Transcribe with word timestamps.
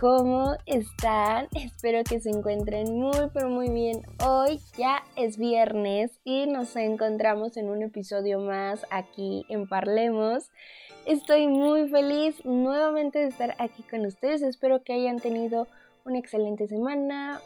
¿cómo 0.00 0.56
están? 0.66 1.48
Espero 1.54 2.04
que 2.04 2.20
se 2.20 2.30
encuentren 2.30 2.94
muy 2.94 3.28
pero 3.32 3.48
muy 3.48 3.68
bien. 3.70 4.02
Hoy 4.24 4.60
ya 4.76 5.02
es 5.16 5.36
viernes 5.36 6.12
y 6.24 6.46
nos 6.46 6.74
encontramos 6.76 7.56
en 7.56 7.68
un 7.68 7.82
episodio 7.82 8.40
más 8.40 8.86
aquí 8.90 9.44
en 9.48 9.66
Parlemos. 9.66 10.50
Estoy 11.06 11.46
muy 11.46 11.88
feliz 11.88 12.44
nuevamente 12.44 13.18
de 13.18 13.28
estar 13.28 13.54
aquí 13.58 13.82
con 13.82 14.06
ustedes. 14.06 14.42
Espero 14.42 14.82
que 14.82 14.92
hayan 14.92 15.18
tenido 15.18 15.66
una 16.04 16.18
excelente 16.18 16.68
semana, 16.68 17.40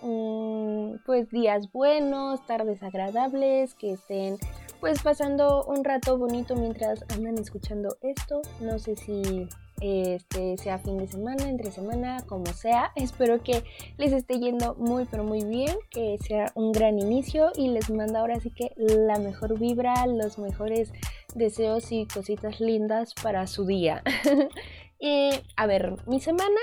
pues 1.05 1.31
días 1.31 1.71
buenos, 1.73 2.45
tardes 2.47 2.83
agradables, 2.83 3.75
que 3.75 3.93
estén 3.93 4.39
pues 4.83 5.01
pasando 5.01 5.65
un 5.67 5.85
rato 5.85 6.19
bonito 6.19 6.57
mientras 6.57 7.05
andan 7.15 7.39
escuchando 7.39 7.97
esto. 8.03 8.43
No 8.61 8.81
sé 8.81 8.97
si 8.97 9.49
este 9.81 10.59
sea 10.59 10.81
fin 10.81 10.99
de 10.99 11.07
semana, 11.07 11.49
entre 11.49 11.71
semana, 11.71 12.25
como 12.27 12.47
sea. 12.47 12.91
Espero 12.97 13.41
que 13.45 13.63
les 13.97 14.13
esté 14.13 14.41
yendo 14.41 14.75
muy 14.75 15.05
pero 15.05 15.23
muy 15.23 15.45
bien, 15.45 15.77
que 15.89 16.19
sea 16.19 16.51
un 16.57 16.73
gran 16.73 16.99
inicio 16.99 17.53
y 17.55 17.69
les 17.69 17.91
mando 17.91 18.19
ahora 18.19 18.41
sí 18.41 18.51
que 18.51 18.73
la 18.77 19.21
mejor 19.21 19.57
vibra, 19.57 20.05
los 20.09 20.41
mejores 20.41 20.93
deseos 21.37 21.93
y 21.93 22.07
cositas 22.07 22.59
lindas 22.59 23.15
para 23.23 23.47
su 23.47 23.65
día. 23.65 24.03
y 24.99 25.31
a 25.57 25.67
ver, 25.67 25.95
mi 26.09 26.19
semana 26.19 26.61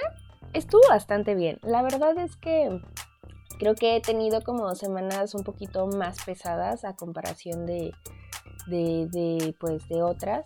estuvo 0.51 0.81
bastante 0.89 1.35
bien. 1.35 1.57
La 1.63 1.83
verdad 1.83 2.17
es 2.17 2.35
que 2.35 2.81
Creo 3.59 3.75
que 3.75 3.97
he 3.97 4.01
tenido 4.01 4.41
como 4.41 4.73
semanas 4.73 5.35
un 5.35 5.43
poquito 5.43 5.85
más 5.87 6.23
pesadas 6.23 6.85
a 6.85 6.95
comparación 6.95 7.65
de, 7.65 7.93
de, 8.67 9.53
pues, 9.59 9.87
de 9.89 10.01
otras. 10.01 10.45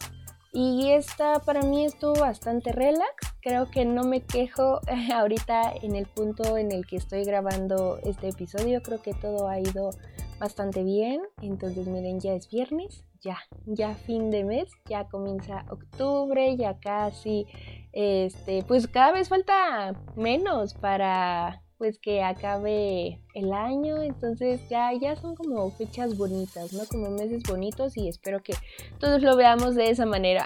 Y 0.51 0.91
esta 0.91 1.39
para 1.39 1.61
mí 1.61 1.85
estuvo 1.85 2.13
bastante 2.13 2.71
relax. 2.71 3.35
Creo 3.41 3.69
que 3.69 3.85
no 3.85 4.03
me 4.03 4.21
quejo 4.21 4.81
ahorita 5.13 5.73
en 5.81 5.95
el 5.95 6.07
punto 6.07 6.57
en 6.57 6.71
el 6.71 6.85
que 6.87 6.97
estoy 6.97 7.23
grabando 7.23 7.99
este 8.03 8.29
episodio. 8.29 8.81
Creo 8.81 9.01
que 9.01 9.13
todo 9.13 9.47
ha 9.47 9.59
ido 9.59 9.91
bastante 10.39 10.83
bien. 10.83 11.21
Entonces 11.41 11.87
miren, 11.87 12.19
ya 12.19 12.33
es 12.33 12.49
viernes, 12.49 13.03
ya, 13.21 13.37
ya 13.65 13.95
fin 13.95 14.29
de 14.29 14.43
mes, 14.43 14.69
ya 14.85 15.07
comienza 15.07 15.65
octubre, 15.69 16.57
ya 16.57 16.79
casi, 16.79 17.47
este, 17.91 18.63
pues 18.63 18.87
cada 18.87 19.11
vez 19.13 19.29
falta 19.29 19.93
menos 20.15 20.73
para 20.73 21.62
pues 21.77 21.99
que 21.99 22.23
acabe 22.23 23.19
el 23.33 23.53
año, 23.53 24.01
entonces 24.01 24.61
ya, 24.69 24.91
ya 24.93 25.15
son 25.15 25.35
como 25.35 25.69
fechas 25.71 26.17
bonitas, 26.17 26.73
¿no? 26.73 26.85
Como 26.85 27.09
meses 27.09 27.43
bonitos 27.47 27.97
y 27.97 28.07
espero 28.07 28.41
que 28.41 28.53
todos 28.99 29.21
lo 29.21 29.35
veamos 29.35 29.75
de 29.75 29.89
esa 29.89 30.05
manera. 30.05 30.45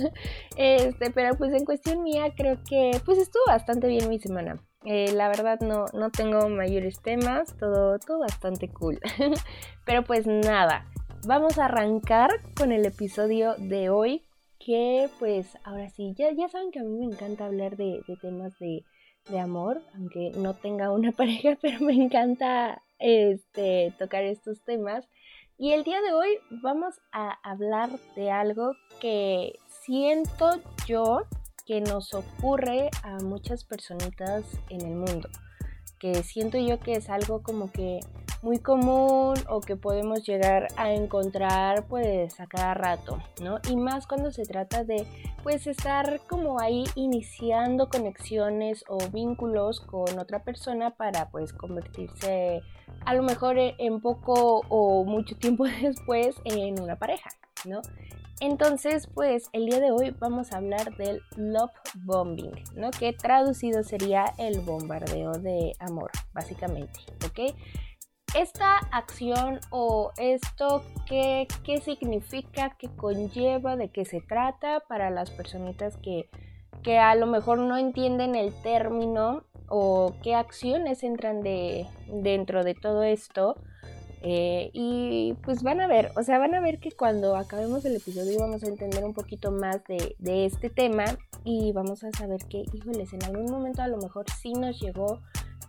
este, 0.56 1.10
pero 1.10 1.36
pues 1.36 1.52
en 1.52 1.64
cuestión 1.64 2.02
mía 2.02 2.32
creo 2.36 2.58
que 2.68 3.00
pues 3.04 3.18
estuvo 3.18 3.42
bastante 3.46 3.88
bien 3.88 4.08
mi 4.08 4.18
semana. 4.18 4.62
Eh, 4.84 5.12
la 5.12 5.28
verdad 5.28 5.60
no, 5.60 5.86
no 5.92 6.10
tengo 6.10 6.48
mayores 6.48 7.00
temas, 7.02 7.56
todo, 7.58 7.98
todo 7.98 8.20
bastante 8.20 8.68
cool. 8.68 9.00
pero 9.84 10.04
pues 10.04 10.26
nada, 10.26 10.86
vamos 11.26 11.58
a 11.58 11.66
arrancar 11.66 12.30
con 12.56 12.72
el 12.72 12.86
episodio 12.86 13.54
de 13.58 13.90
hoy 13.90 14.24
que 14.58 15.08
pues 15.18 15.56
ahora 15.64 15.88
sí, 15.88 16.14
ya, 16.16 16.32
ya 16.32 16.48
saben 16.48 16.70
que 16.70 16.80
a 16.80 16.84
mí 16.84 16.96
me 16.98 17.06
encanta 17.06 17.46
hablar 17.46 17.76
de, 17.76 18.02
de 18.06 18.16
temas 18.16 18.58
de 18.58 18.84
de 19.28 19.40
amor, 19.40 19.80
aunque 19.94 20.32
no 20.36 20.54
tenga 20.54 20.90
una 20.90 21.12
pareja, 21.16 21.56
pero 21.60 21.80
me 21.80 21.94
encanta 21.94 22.82
este, 22.98 23.92
tocar 23.98 24.24
estos 24.24 24.60
temas. 24.62 25.08
Y 25.58 25.72
el 25.72 25.82
día 25.82 26.00
de 26.00 26.12
hoy 26.12 26.38
vamos 26.62 26.94
a 27.10 27.38
hablar 27.42 27.90
de 28.14 28.30
algo 28.30 28.74
que 29.00 29.58
siento 29.82 30.60
yo 30.86 31.22
que 31.66 31.80
nos 31.80 32.14
ocurre 32.14 32.90
a 33.02 33.18
muchas 33.18 33.64
personitas 33.64 34.44
en 34.68 34.82
el 34.82 34.94
mundo. 34.94 35.28
Que 35.98 36.22
siento 36.22 36.58
yo 36.58 36.78
que 36.78 36.92
es 36.92 37.10
algo 37.10 37.42
como 37.42 37.72
que 37.72 38.00
muy 38.42 38.58
común 38.58 39.34
o 39.48 39.60
que 39.60 39.76
podemos 39.76 40.24
llegar 40.24 40.68
a 40.76 40.92
encontrar 40.92 41.86
pues 41.86 42.38
a 42.40 42.46
cada 42.46 42.74
rato, 42.74 43.18
¿no? 43.42 43.58
Y 43.68 43.76
más 43.76 44.06
cuando 44.06 44.30
se 44.30 44.44
trata 44.44 44.84
de 44.84 45.06
pues 45.42 45.66
estar 45.66 46.20
como 46.28 46.60
ahí 46.60 46.84
iniciando 46.94 47.88
conexiones 47.88 48.84
o 48.88 48.98
vínculos 49.10 49.80
con 49.80 50.18
otra 50.18 50.42
persona 50.44 50.90
para 50.90 51.30
pues 51.30 51.52
convertirse 51.52 52.62
a 53.04 53.14
lo 53.14 53.22
mejor 53.22 53.58
e, 53.58 53.74
en 53.78 54.00
poco 54.00 54.62
o 54.68 55.04
mucho 55.04 55.36
tiempo 55.36 55.64
después 55.82 56.36
en 56.44 56.80
una 56.80 56.96
pareja, 56.96 57.30
¿no? 57.64 57.82
Entonces, 58.40 59.08
pues 59.12 59.48
el 59.52 59.66
día 59.66 59.80
de 59.80 59.90
hoy 59.90 60.14
vamos 60.16 60.52
a 60.52 60.58
hablar 60.58 60.96
del 60.96 61.22
love 61.36 61.72
bombing, 61.94 62.52
¿no? 62.76 62.92
Que 62.92 63.12
traducido 63.12 63.82
sería 63.82 64.26
el 64.38 64.60
bombardeo 64.60 65.32
de 65.32 65.72
amor, 65.80 66.12
básicamente, 66.32 67.00
¿ok? 67.26 67.56
Esta 68.34 68.76
acción 68.92 69.60
o 69.70 70.12
esto 70.18 70.82
qué, 71.06 71.46
qué 71.64 71.80
significa, 71.80 72.76
qué 72.78 72.88
conlleva, 72.88 73.76
de 73.76 73.88
qué 73.88 74.04
se 74.04 74.20
trata 74.20 74.80
para 74.88 75.10
las 75.10 75.30
personitas 75.30 75.96
que, 75.96 76.28
que 76.82 76.98
a 76.98 77.14
lo 77.14 77.26
mejor 77.26 77.58
no 77.58 77.76
entienden 77.76 78.34
el 78.34 78.52
término 78.62 79.44
o 79.68 80.14
qué 80.22 80.34
acciones 80.34 81.02
entran 81.02 81.42
de, 81.42 81.86
dentro 82.08 82.64
de 82.64 82.74
todo 82.74 83.02
esto. 83.02 83.56
Eh, 84.20 84.70
y 84.72 85.34
pues 85.44 85.62
van 85.62 85.80
a 85.80 85.86
ver, 85.86 86.10
o 86.16 86.24
sea, 86.24 86.38
van 86.38 86.52
a 86.52 86.60
ver 86.60 86.80
que 86.80 86.90
cuando 86.90 87.36
acabemos 87.36 87.84
el 87.84 87.94
episodio 87.94 88.40
vamos 88.40 88.64
a 88.64 88.66
entender 88.66 89.04
un 89.04 89.14
poquito 89.14 89.52
más 89.52 89.84
de, 89.84 90.16
de 90.18 90.44
este 90.44 90.70
tema 90.70 91.04
y 91.44 91.70
vamos 91.70 92.02
a 92.02 92.10
saber 92.10 92.40
que, 92.48 92.64
híjoles, 92.72 93.12
en 93.12 93.22
algún 93.22 93.48
momento 93.48 93.82
a 93.82 93.86
lo 93.86 93.96
mejor 93.98 94.26
sí 94.42 94.54
nos 94.54 94.80
llegó 94.80 95.20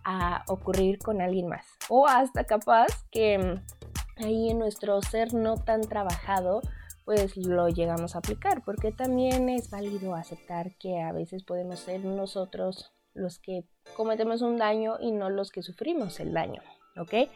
a 0.04 0.44
ocurrir 0.48 0.98
con 0.98 1.20
alguien 1.20 1.48
más. 1.48 1.66
O 1.88 2.06
hasta 2.06 2.44
capaz 2.44 2.88
que 3.10 3.38
mm, 3.38 4.24
ahí 4.24 4.50
en 4.50 4.58
nuestro 4.58 5.00
ser 5.02 5.34
no 5.34 5.56
tan 5.56 5.82
trabajado, 5.82 6.60
pues 7.04 7.36
lo 7.36 7.68
llegamos 7.68 8.14
a 8.14 8.18
aplicar, 8.18 8.62
porque 8.64 8.92
también 8.92 9.48
es 9.48 9.70
válido 9.70 10.14
aceptar 10.14 10.76
que 10.78 11.00
a 11.00 11.12
veces 11.12 11.42
podemos 11.42 11.80
ser 11.80 12.04
nosotros 12.04 12.92
los 13.14 13.38
que 13.38 13.64
cometemos 13.96 14.42
un 14.42 14.56
daño 14.56 14.96
y 15.00 15.10
no 15.10 15.30
los 15.30 15.50
que 15.50 15.62
sufrimos 15.62 16.20
el 16.20 16.32
daño, 16.32 16.62
¿ok? 16.96 17.28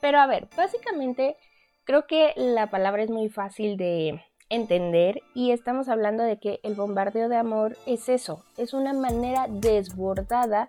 Pero 0.00 0.18
a 0.18 0.26
ver, 0.26 0.48
básicamente 0.56 1.36
creo 1.84 2.06
que 2.06 2.32
la 2.36 2.70
palabra 2.70 3.02
es 3.02 3.10
muy 3.10 3.28
fácil 3.28 3.76
de 3.76 4.22
entender 4.48 5.22
y 5.34 5.52
estamos 5.52 5.88
hablando 5.88 6.22
de 6.22 6.38
que 6.38 6.60
el 6.62 6.74
bombardeo 6.74 7.28
de 7.28 7.36
amor 7.36 7.76
es 7.86 8.08
eso, 8.08 8.44
es 8.56 8.74
una 8.74 8.92
manera 8.92 9.46
desbordada 9.48 10.66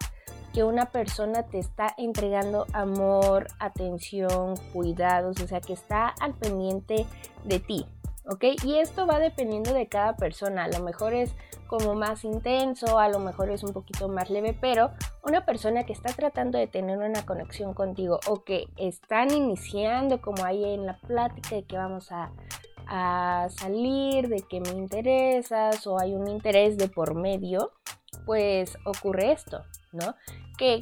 que 0.54 0.64
una 0.64 0.88
persona 0.88 1.44
te 1.44 1.60
está 1.60 1.94
entregando 1.98 2.66
amor, 2.74 3.48
atención, 3.60 4.56
cuidados, 4.74 5.40
o 5.42 5.48
sea, 5.48 5.62
que 5.62 5.74
está 5.74 6.08
al 6.20 6.34
pendiente 6.34 7.06
de 7.44 7.60
ti, 7.60 7.86
¿ok? 8.26 8.44
Y 8.64 8.78
esto 8.78 9.08
va 9.08 9.20
dependiendo 9.20 9.74
de 9.74 9.88
cada 9.88 10.16
persona, 10.16 10.66
a 10.66 10.68
lo 10.68 10.80
mejor 10.84 11.14
es 11.14 11.34
como 11.68 11.96
más 11.96 12.26
intenso, 12.26 13.00
a 13.00 13.08
lo 13.08 13.20
mejor 13.20 13.50
es 13.50 13.64
un 13.64 13.72
poquito 13.72 14.10
más 14.10 14.30
leve, 14.30 14.58
pero 14.60 14.92
una 15.24 15.46
persona 15.46 15.86
que 15.86 15.94
está 15.94 16.12
tratando 16.14 16.58
de 16.58 16.68
tener 16.68 16.98
una 16.98 17.26
conexión 17.26 17.74
contigo 17.74 18.20
o 18.28 18.44
que 18.44 18.68
están 18.76 19.32
iniciando 19.32 20.22
como 20.22 20.44
ahí 20.44 20.66
en 20.66 20.86
la 20.86 20.98
plática 20.98 21.56
de 21.56 21.64
que 21.64 21.78
vamos 21.78 22.12
a, 22.12 22.34
a 22.88 23.48
salir, 23.52 24.28
de 24.28 24.42
que 24.42 24.60
me 24.60 24.72
interesas 24.72 25.88
o 25.88 25.98
hay 25.98 26.14
un 26.14 26.28
interés 26.28 26.78
de 26.78 26.90
por 26.90 27.16
medio, 27.16 27.72
pues 28.26 28.78
ocurre 28.86 29.32
esto, 29.32 29.64
¿no? 29.94 30.16
Que 30.58 30.80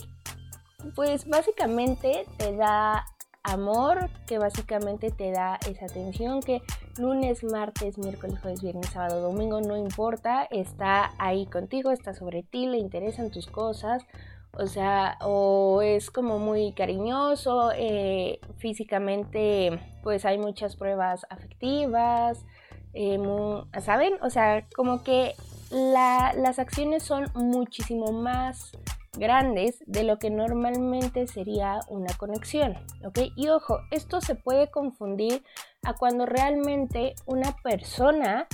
pues 0.96 1.28
básicamente 1.28 2.26
te 2.38 2.56
da 2.56 3.06
amor, 3.44 4.10
que 4.28 4.38
básicamente 4.38 5.12
te 5.12 5.32
da 5.32 5.60
esa 5.68 5.86
atención 5.86 6.42
que 6.42 6.62
lunes, 6.98 7.44
martes, 7.44 7.98
miércoles, 7.98 8.40
jueves, 8.40 8.62
viernes, 8.62 8.88
sábado, 8.88 9.22
domingo, 9.22 9.62
no 9.62 9.78
importa, 9.78 10.48
está 10.52 11.14
ahí 11.18 11.46
contigo, 11.46 11.92
está 11.92 12.14
sobre 12.14 12.44
ti, 12.44 12.68
le 12.68 12.78
interesan 12.78 13.32
tus 13.32 13.48
cosas, 13.48 14.06
o 14.52 14.68
sea, 14.68 15.18
o 15.22 15.82
es 15.82 16.12
como 16.12 16.40
muy 16.40 16.74
cariñoso, 16.74 17.72
eh, 17.76 18.40
físicamente 18.58 19.80
pues 20.04 20.26
hay 20.26 20.38
muchas 20.38 20.76
pruebas 20.76 21.26
afectivas, 21.30 22.46
eh, 22.94 23.20
¿saben? 23.82 24.16
O 24.22 24.30
sea, 24.30 24.68
como 24.76 25.04
que 25.04 25.36
las 25.72 26.60
acciones 26.60 27.04
son 27.04 27.32
muchísimo 27.36 28.12
más 28.12 28.72
grandes 29.20 29.84
de 29.86 30.04
lo 30.04 30.18
que 30.18 30.30
normalmente 30.30 31.28
sería 31.28 31.80
una 31.90 32.14
conexión, 32.18 32.78
¿ok? 33.06 33.20
Y 33.36 33.50
ojo, 33.50 33.80
esto 33.92 34.22
se 34.22 34.36
puede 34.36 34.72
confundir 34.72 35.44
a 35.84 35.94
cuando 35.94 36.26
realmente 36.26 37.16
una 37.26 37.56
persona 37.64 38.48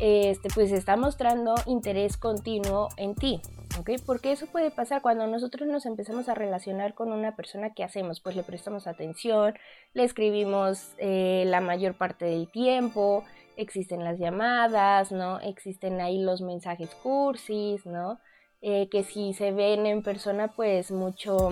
este, 0.00 0.48
pues 0.54 0.72
está 0.72 0.96
mostrando 0.96 1.54
interés 1.66 2.16
continuo 2.16 2.88
en 2.96 3.14
ti, 3.14 3.40
¿ok? 3.78 3.90
Porque 4.06 4.32
eso 4.32 4.46
puede 4.46 4.70
pasar 4.70 5.02
cuando 5.02 5.26
nosotros 5.26 5.68
nos 5.68 5.84
empezamos 5.84 6.28
a 6.28 6.34
relacionar 6.34 6.94
con 6.94 7.12
una 7.12 7.36
persona, 7.36 7.74
¿qué 7.74 7.84
hacemos? 7.84 8.20
Pues 8.20 8.34
le 8.34 8.42
prestamos 8.42 8.86
atención, 8.86 9.54
le 9.92 10.04
escribimos 10.04 10.94
eh, 10.98 11.44
la 11.46 11.60
mayor 11.60 11.94
parte 11.94 12.24
del 12.24 12.50
tiempo, 12.50 13.24
existen 13.56 14.02
las 14.02 14.18
llamadas, 14.18 15.12
¿no? 15.12 15.38
Existen 15.40 16.00
ahí 16.00 16.18
los 16.18 16.40
mensajes 16.40 16.94
cursis, 17.02 17.84
¿no? 17.84 18.18
Eh, 18.62 18.88
que 18.90 19.04
si 19.04 19.32
se 19.32 19.52
ven 19.52 19.86
en 19.86 20.02
persona, 20.02 20.48
pues 20.48 20.90
mucho, 20.90 21.50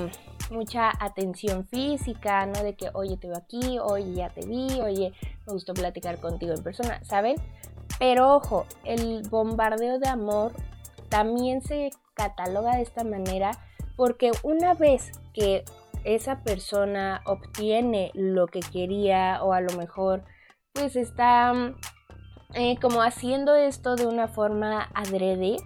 mucha 0.50 0.92
atención 1.00 1.66
física, 1.66 2.44
¿no? 2.46 2.62
De 2.62 2.74
que, 2.74 2.90
oye, 2.94 3.16
te 3.16 3.28
veo 3.28 3.38
aquí, 3.38 3.78
oye, 3.78 4.14
ya 4.14 4.30
te 4.30 4.46
vi, 4.46 4.80
oye, 4.80 5.12
me 5.46 5.52
gustó 5.52 5.74
platicar 5.74 6.20
contigo 6.20 6.52
en 6.52 6.62
persona, 6.62 7.02
¿saben? 7.04 7.36
Pero 7.98 8.34
ojo, 8.34 8.66
el 8.84 9.22
bombardeo 9.28 9.98
de 9.98 10.08
amor 10.08 10.52
también 11.08 11.62
se 11.62 11.90
cataloga 12.14 12.76
de 12.76 12.82
esta 12.82 13.04
manera 13.04 13.52
porque 13.96 14.30
una 14.42 14.74
vez 14.74 15.10
que 15.32 15.64
esa 16.04 16.42
persona 16.42 17.22
obtiene 17.26 18.10
lo 18.14 18.46
que 18.46 18.60
quería 18.60 19.42
o 19.42 19.52
a 19.52 19.60
lo 19.60 19.76
mejor 19.76 20.22
pues 20.72 20.94
está 20.94 21.74
eh, 22.54 22.76
como 22.80 23.02
haciendo 23.02 23.54
esto 23.56 23.96
de 23.96 24.06
una 24.06 24.28
forma 24.28 24.88
adrede, 24.94 25.56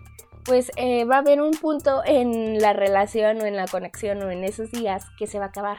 pues 0.44 0.70
eh, 0.76 1.04
va 1.04 1.16
a 1.16 1.18
haber 1.18 1.40
un 1.40 1.52
punto 1.52 2.02
en 2.04 2.60
la 2.60 2.72
relación 2.72 3.40
o 3.40 3.46
en 3.46 3.56
la 3.56 3.66
conexión 3.66 4.22
o 4.22 4.30
en 4.30 4.44
esos 4.44 4.70
días 4.70 5.04
que 5.18 5.26
se 5.26 5.38
va 5.38 5.46
a 5.46 5.48
acabar, 5.48 5.78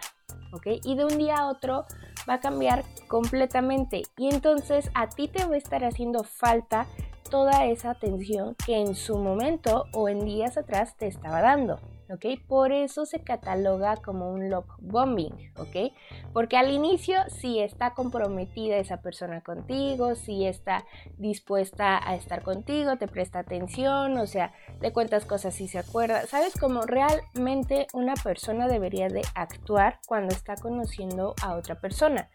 ¿ok? 0.51 0.67
Y 0.83 0.95
de 0.95 1.05
un 1.05 1.17
día 1.17 1.37
a 1.37 1.49
otro 1.49 1.85
va 2.29 2.35
a 2.35 2.39
cambiar 2.39 2.83
completamente 3.07 4.03
y 4.17 4.29
entonces 4.29 4.89
a 4.93 5.09
ti 5.09 5.27
te 5.27 5.45
va 5.45 5.55
a 5.55 5.57
estar 5.57 5.83
haciendo 5.83 6.23
falta 6.23 6.87
toda 7.29 7.65
esa 7.65 7.91
atención 7.91 8.55
que 8.65 8.77
en 8.77 8.95
su 8.95 9.17
momento 9.17 9.85
o 9.91 10.07
en 10.07 10.23
días 10.23 10.57
atrás 10.57 10.95
te 10.97 11.07
estaba 11.07 11.41
dando. 11.41 11.79
¿Ok? 12.13 12.25
Por 12.47 12.71
eso 12.71 13.05
se 13.05 13.23
cataloga 13.23 13.97
como 13.97 14.31
un 14.31 14.49
love 14.49 14.67
bombing, 14.79 15.51
¿ok? 15.57 15.93
Porque 16.31 16.57
al 16.57 16.71
inicio 16.71 17.17
si 17.29 17.59
está 17.59 17.93
comprometida 17.93 18.77
esa 18.77 19.01
persona 19.01 19.41
contigo, 19.41 20.15
si 20.15 20.45
está 20.45 20.85
dispuesta 21.17 21.99
a 22.07 22.15
estar 22.15 22.43
contigo, 22.43 22.97
te 22.97 23.07
presta 23.07 23.39
atención, 23.39 24.17
o 24.17 24.27
sea, 24.27 24.53
le 24.81 24.93
cuentas 24.93 25.25
cosas 25.25 25.55
si 25.55 25.67
se 25.67 25.79
acuerda. 25.79 26.25
¿Sabes 26.27 26.53
cómo 26.59 26.83
realmente 26.83 27.87
una 27.93 28.13
persona 28.15 28.67
debería 28.67 29.09
de 29.09 29.23
actuar 29.35 29.99
cuando 30.07 30.33
está 30.33 30.55
conociendo 30.55 31.33
a 31.41 31.55
otra 31.55 31.79
persona? 31.79 32.29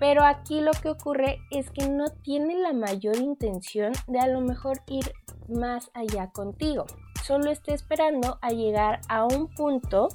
Pero 0.00 0.24
aquí 0.24 0.60
lo 0.60 0.72
que 0.72 0.88
ocurre 0.88 1.38
es 1.50 1.70
que 1.70 1.88
no 1.88 2.06
tiene 2.22 2.56
la 2.56 2.72
mayor 2.72 3.16
intención 3.16 3.92
de 4.08 4.18
a 4.18 4.26
lo 4.26 4.40
mejor 4.40 4.80
ir 4.88 5.12
más 5.48 5.90
allá 5.94 6.30
contigo 6.32 6.86
solo 7.26 7.50
esté 7.50 7.72
esperando 7.72 8.38
a 8.42 8.50
llegar 8.50 9.00
a 9.08 9.24
un 9.24 9.48
punto 9.54 10.08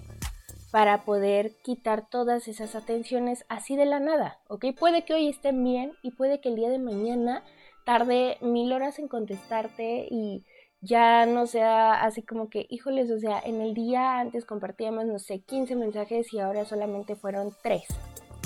para 0.71 1.03
poder 1.05 1.55
quitar 1.63 2.07
todas 2.07 2.47
esas 2.47 2.75
atenciones 2.75 3.45
así 3.49 3.75
de 3.75 3.85
la 3.85 3.99
nada, 3.99 4.39
¿ok? 4.47 4.65
Puede 4.77 5.03
que 5.03 5.15
hoy 5.15 5.27
estén 5.27 5.63
bien 5.63 5.93
y 6.03 6.11
puede 6.11 6.39
que 6.39 6.49
el 6.49 6.55
día 6.55 6.69
de 6.69 6.77
mañana 6.77 7.43
tarde 7.85 8.37
mil 8.41 8.71
horas 8.71 8.99
en 8.99 9.07
contestarte 9.07 10.07
y 10.11 10.45
ya 10.81 11.25
no 11.25 11.47
sea 11.47 12.01
así 12.03 12.21
como 12.21 12.49
que, 12.49 12.67
híjoles, 12.69 13.09
o 13.09 13.19
sea, 13.19 13.39
en 13.39 13.61
el 13.61 13.73
día 13.73 14.19
antes 14.19 14.45
compartíamos, 14.45 15.05
no 15.05 15.17
sé, 15.17 15.39
15 15.39 15.75
mensajes 15.75 16.31
y 16.31 16.39
ahora 16.39 16.65
solamente 16.65 17.15
fueron 17.15 17.53
3, 17.63 17.83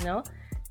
¿no? 0.04 0.22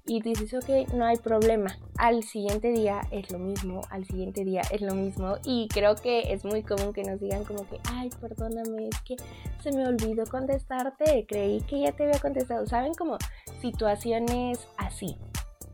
Y 0.05 0.21
dices, 0.21 0.53
ok, 0.53 0.93
no 0.93 1.05
hay 1.05 1.17
problema. 1.17 1.77
Al 1.97 2.23
siguiente 2.23 2.71
día 2.71 3.01
es 3.11 3.31
lo 3.31 3.39
mismo, 3.39 3.81
al 3.89 4.05
siguiente 4.05 4.43
día 4.43 4.61
es 4.71 4.81
lo 4.81 4.95
mismo. 4.95 5.37
Y 5.45 5.67
creo 5.69 5.95
que 5.95 6.33
es 6.33 6.43
muy 6.43 6.61
común 6.63 6.93
que 6.93 7.03
nos 7.03 7.19
digan 7.19 7.45
como 7.45 7.67
que, 7.67 7.79
ay, 7.89 8.09
perdóname, 8.19 8.89
es 8.89 9.01
que 9.01 9.15
se 9.61 9.71
me 9.71 9.87
olvidó 9.87 10.25
contestarte, 10.25 11.25
creí 11.27 11.61
que 11.61 11.81
ya 11.81 11.93
te 11.93 12.03
había 12.03 12.19
contestado. 12.19 12.65
¿Saben? 12.67 12.93
Como 12.93 13.17
situaciones 13.61 14.67
así. 14.77 15.15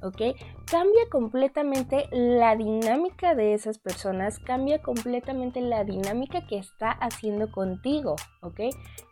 ¿Ok? 0.02 0.36
Cambia 0.66 1.10
completamente 1.12 2.08
la 2.12 2.56
dinámica 2.56 3.36
de 3.36 3.54
esas 3.54 3.80
personas, 3.80 4.40
cambia 4.40 4.82
completamente 4.82 5.62
la 5.62 5.84
dinámica 5.84 6.46
que 6.48 6.58
está 6.58 6.92
haciendo 6.92 7.52
contigo, 7.52 8.16
¿ok? 8.42 8.62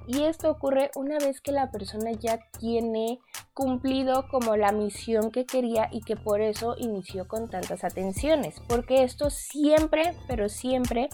Y 0.07 0.23
esto 0.23 0.49
ocurre 0.49 0.91
una 0.95 1.17
vez 1.17 1.41
que 1.41 1.51
la 1.51 1.71
persona 1.71 2.11
ya 2.11 2.39
tiene 2.59 3.19
cumplido 3.53 4.27
como 4.29 4.55
la 4.55 4.71
misión 4.71 5.31
que 5.31 5.45
quería 5.45 5.89
y 5.91 6.01
que 6.01 6.15
por 6.15 6.41
eso 6.41 6.75
inició 6.77 7.27
con 7.27 7.49
tantas 7.49 7.83
atenciones, 7.83 8.61
porque 8.67 9.03
esto 9.03 9.29
siempre, 9.29 10.13
pero 10.27 10.47
siempre 10.47 11.09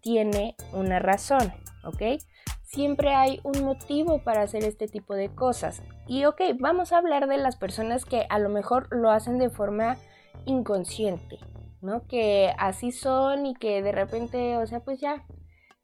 tiene 0.00 0.56
una 0.72 0.98
razón, 0.98 1.52
¿ok? 1.84 2.22
Siempre 2.68 3.14
hay 3.14 3.40
un 3.44 3.64
motivo 3.64 4.18
para 4.18 4.42
hacer 4.42 4.62
este 4.62 4.88
tipo 4.88 5.14
de 5.14 5.34
cosas. 5.34 5.82
Y 6.06 6.26
ok, 6.26 6.42
vamos 6.58 6.92
a 6.92 6.98
hablar 6.98 7.26
de 7.26 7.38
las 7.38 7.56
personas 7.56 8.04
que 8.04 8.26
a 8.28 8.38
lo 8.38 8.50
mejor 8.50 8.94
lo 8.94 9.10
hacen 9.10 9.38
de 9.38 9.48
forma 9.48 9.96
inconsciente, 10.44 11.38
¿no? 11.80 12.06
Que 12.06 12.52
así 12.58 12.92
son 12.92 13.46
y 13.46 13.54
que 13.54 13.82
de 13.82 13.92
repente, 13.92 14.58
o 14.58 14.66
sea, 14.66 14.80
pues 14.80 15.00
ya, 15.00 15.24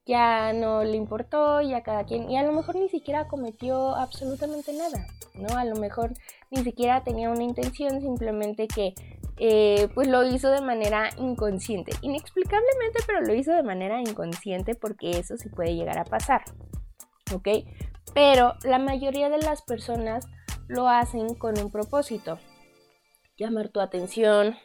ya 0.04 0.52
no 0.52 0.84
le 0.84 0.98
importó, 0.98 1.62
ya 1.62 1.82
cada 1.82 2.04
quien, 2.04 2.30
y 2.30 2.36
a 2.36 2.42
lo 2.42 2.52
mejor 2.52 2.76
ni 2.76 2.90
siquiera 2.90 3.28
cometió 3.28 3.96
absolutamente 3.96 4.74
nada, 4.74 5.06
¿no? 5.34 5.56
A 5.56 5.64
lo 5.64 5.76
mejor 5.76 6.12
ni 6.50 6.62
siquiera 6.64 7.02
tenía 7.02 7.30
una 7.30 7.44
intención, 7.44 8.02
simplemente 8.02 8.68
que 8.68 8.92
eh, 9.38 9.88
pues 9.94 10.06
lo 10.06 10.22
hizo 10.22 10.50
de 10.50 10.60
manera 10.60 11.08
inconsciente, 11.16 11.92
inexplicablemente, 12.02 13.00
pero 13.06 13.22
lo 13.22 13.32
hizo 13.32 13.52
de 13.52 13.62
manera 13.62 14.02
inconsciente 14.02 14.74
porque 14.74 15.18
eso 15.18 15.38
sí 15.38 15.48
puede 15.48 15.74
llegar 15.74 15.96
a 15.96 16.04
pasar. 16.04 16.42
¿Ok? 17.32 17.48
Pero 18.14 18.54
la 18.64 18.78
mayoría 18.78 19.28
de 19.28 19.38
las 19.38 19.62
personas 19.62 20.26
lo 20.68 20.88
hacen 20.88 21.34
con 21.34 21.58
un 21.58 21.70
propósito. 21.70 22.38
Llamar 23.36 23.68
tu 23.68 23.80
atención, 23.80 24.56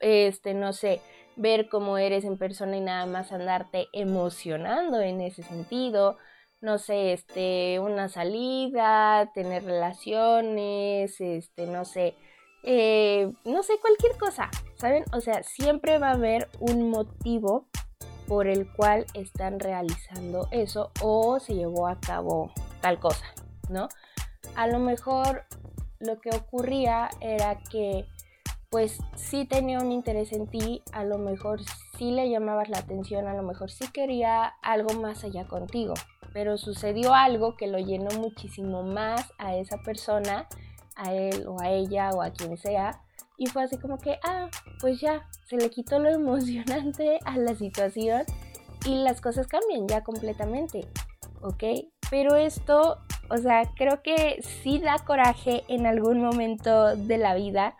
este, 0.00 0.54
no 0.54 0.72
sé, 0.72 1.00
ver 1.36 1.68
cómo 1.68 1.98
eres 1.98 2.24
en 2.24 2.38
persona 2.38 2.76
y 2.76 2.80
nada 2.80 3.06
más 3.06 3.32
andarte 3.32 3.86
emocionando 3.92 5.00
en 5.00 5.20
ese 5.20 5.42
sentido. 5.42 6.18
No 6.60 6.78
sé, 6.78 7.12
este, 7.12 7.78
una 7.80 8.08
salida, 8.08 9.30
tener 9.32 9.64
relaciones, 9.64 11.20
este, 11.20 11.66
no 11.66 11.84
sé, 11.84 12.14
eh, 12.64 13.32
no 13.44 13.62
sé, 13.62 13.74
cualquier 13.80 14.18
cosa, 14.18 14.50
¿saben? 14.74 15.04
O 15.14 15.20
sea, 15.20 15.42
siempre 15.42 15.98
va 15.98 16.08
a 16.10 16.14
haber 16.14 16.48
un 16.58 16.90
motivo 16.90 17.68
por 18.30 18.46
el 18.46 18.70
cual 18.70 19.06
están 19.14 19.58
realizando 19.58 20.46
eso 20.52 20.92
o 21.02 21.40
se 21.40 21.56
llevó 21.56 21.88
a 21.88 21.98
cabo 21.98 22.52
tal 22.80 23.00
cosa, 23.00 23.24
¿no? 23.68 23.88
A 24.54 24.68
lo 24.68 24.78
mejor 24.78 25.46
lo 25.98 26.20
que 26.20 26.30
ocurría 26.30 27.10
era 27.20 27.58
que 27.58 28.06
pues 28.70 29.00
sí 29.16 29.46
tenía 29.46 29.80
un 29.80 29.90
interés 29.90 30.30
en 30.32 30.46
ti, 30.46 30.80
a 30.92 31.02
lo 31.02 31.18
mejor 31.18 31.60
sí 31.98 32.12
le 32.12 32.30
llamabas 32.30 32.68
la 32.68 32.78
atención, 32.78 33.26
a 33.26 33.34
lo 33.34 33.42
mejor 33.42 33.68
sí 33.72 33.88
quería 33.92 34.44
algo 34.62 34.94
más 34.94 35.24
allá 35.24 35.48
contigo, 35.48 35.94
pero 36.32 36.56
sucedió 36.56 37.14
algo 37.14 37.56
que 37.56 37.66
lo 37.66 37.80
llenó 37.80 38.16
muchísimo 38.16 38.84
más 38.84 39.32
a 39.38 39.56
esa 39.56 39.78
persona, 39.78 40.46
a 40.94 41.12
él 41.12 41.48
o 41.48 41.60
a 41.60 41.70
ella 41.70 42.10
o 42.10 42.22
a 42.22 42.30
quien 42.30 42.56
sea, 42.56 43.02
y 43.40 43.46
fue 43.46 43.62
así 43.62 43.78
como 43.78 43.96
que, 43.96 44.18
ah, 44.22 44.50
pues 44.80 45.00
ya, 45.00 45.26
se 45.46 45.56
le 45.56 45.70
quitó 45.70 45.98
lo 45.98 46.10
emocionante 46.10 47.18
a 47.24 47.38
la 47.38 47.54
situación 47.54 48.22
y 48.84 48.96
las 48.96 49.22
cosas 49.22 49.46
cambian 49.46 49.88
ya 49.88 50.04
completamente, 50.04 50.86
¿ok? 51.40 51.64
Pero 52.10 52.36
esto, 52.36 52.98
o 53.30 53.38
sea, 53.38 53.62
creo 53.76 54.02
que 54.02 54.42
sí 54.42 54.78
da 54.78 54.98
coraje 54.98 55.64
en 55.68 55.86
algún 55.86 56.20
momento 56.20 56.94
de 56.96 57.16
la 57.16 57.34
vida 57.34 57.76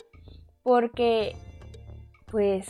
porque, 0.62 1.36
pues, 2.30 2.66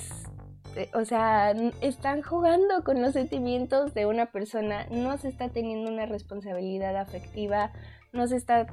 eh, 0.75 0.91
o 0.95 1.05
sea, 1.05 1.53
están 1.81 2.23
jugando 2.23 2.83
con 2.83 3.01
los 3.01 3.13
sentimientos 3.13 3.95
de 3.95 4.07
una 4.07 4.33
persona, 4.33 4.87
no 4.91 5.17
se 5.17 5.29
está 5.29 5.49
teniendo 5.49 5.93
una 5.93 6.07
responsabilidad 6.07 6.97
afectiva, 6.97 7.71
no 8.13 8.27
se 8.27 8.37
está 8.37 8.67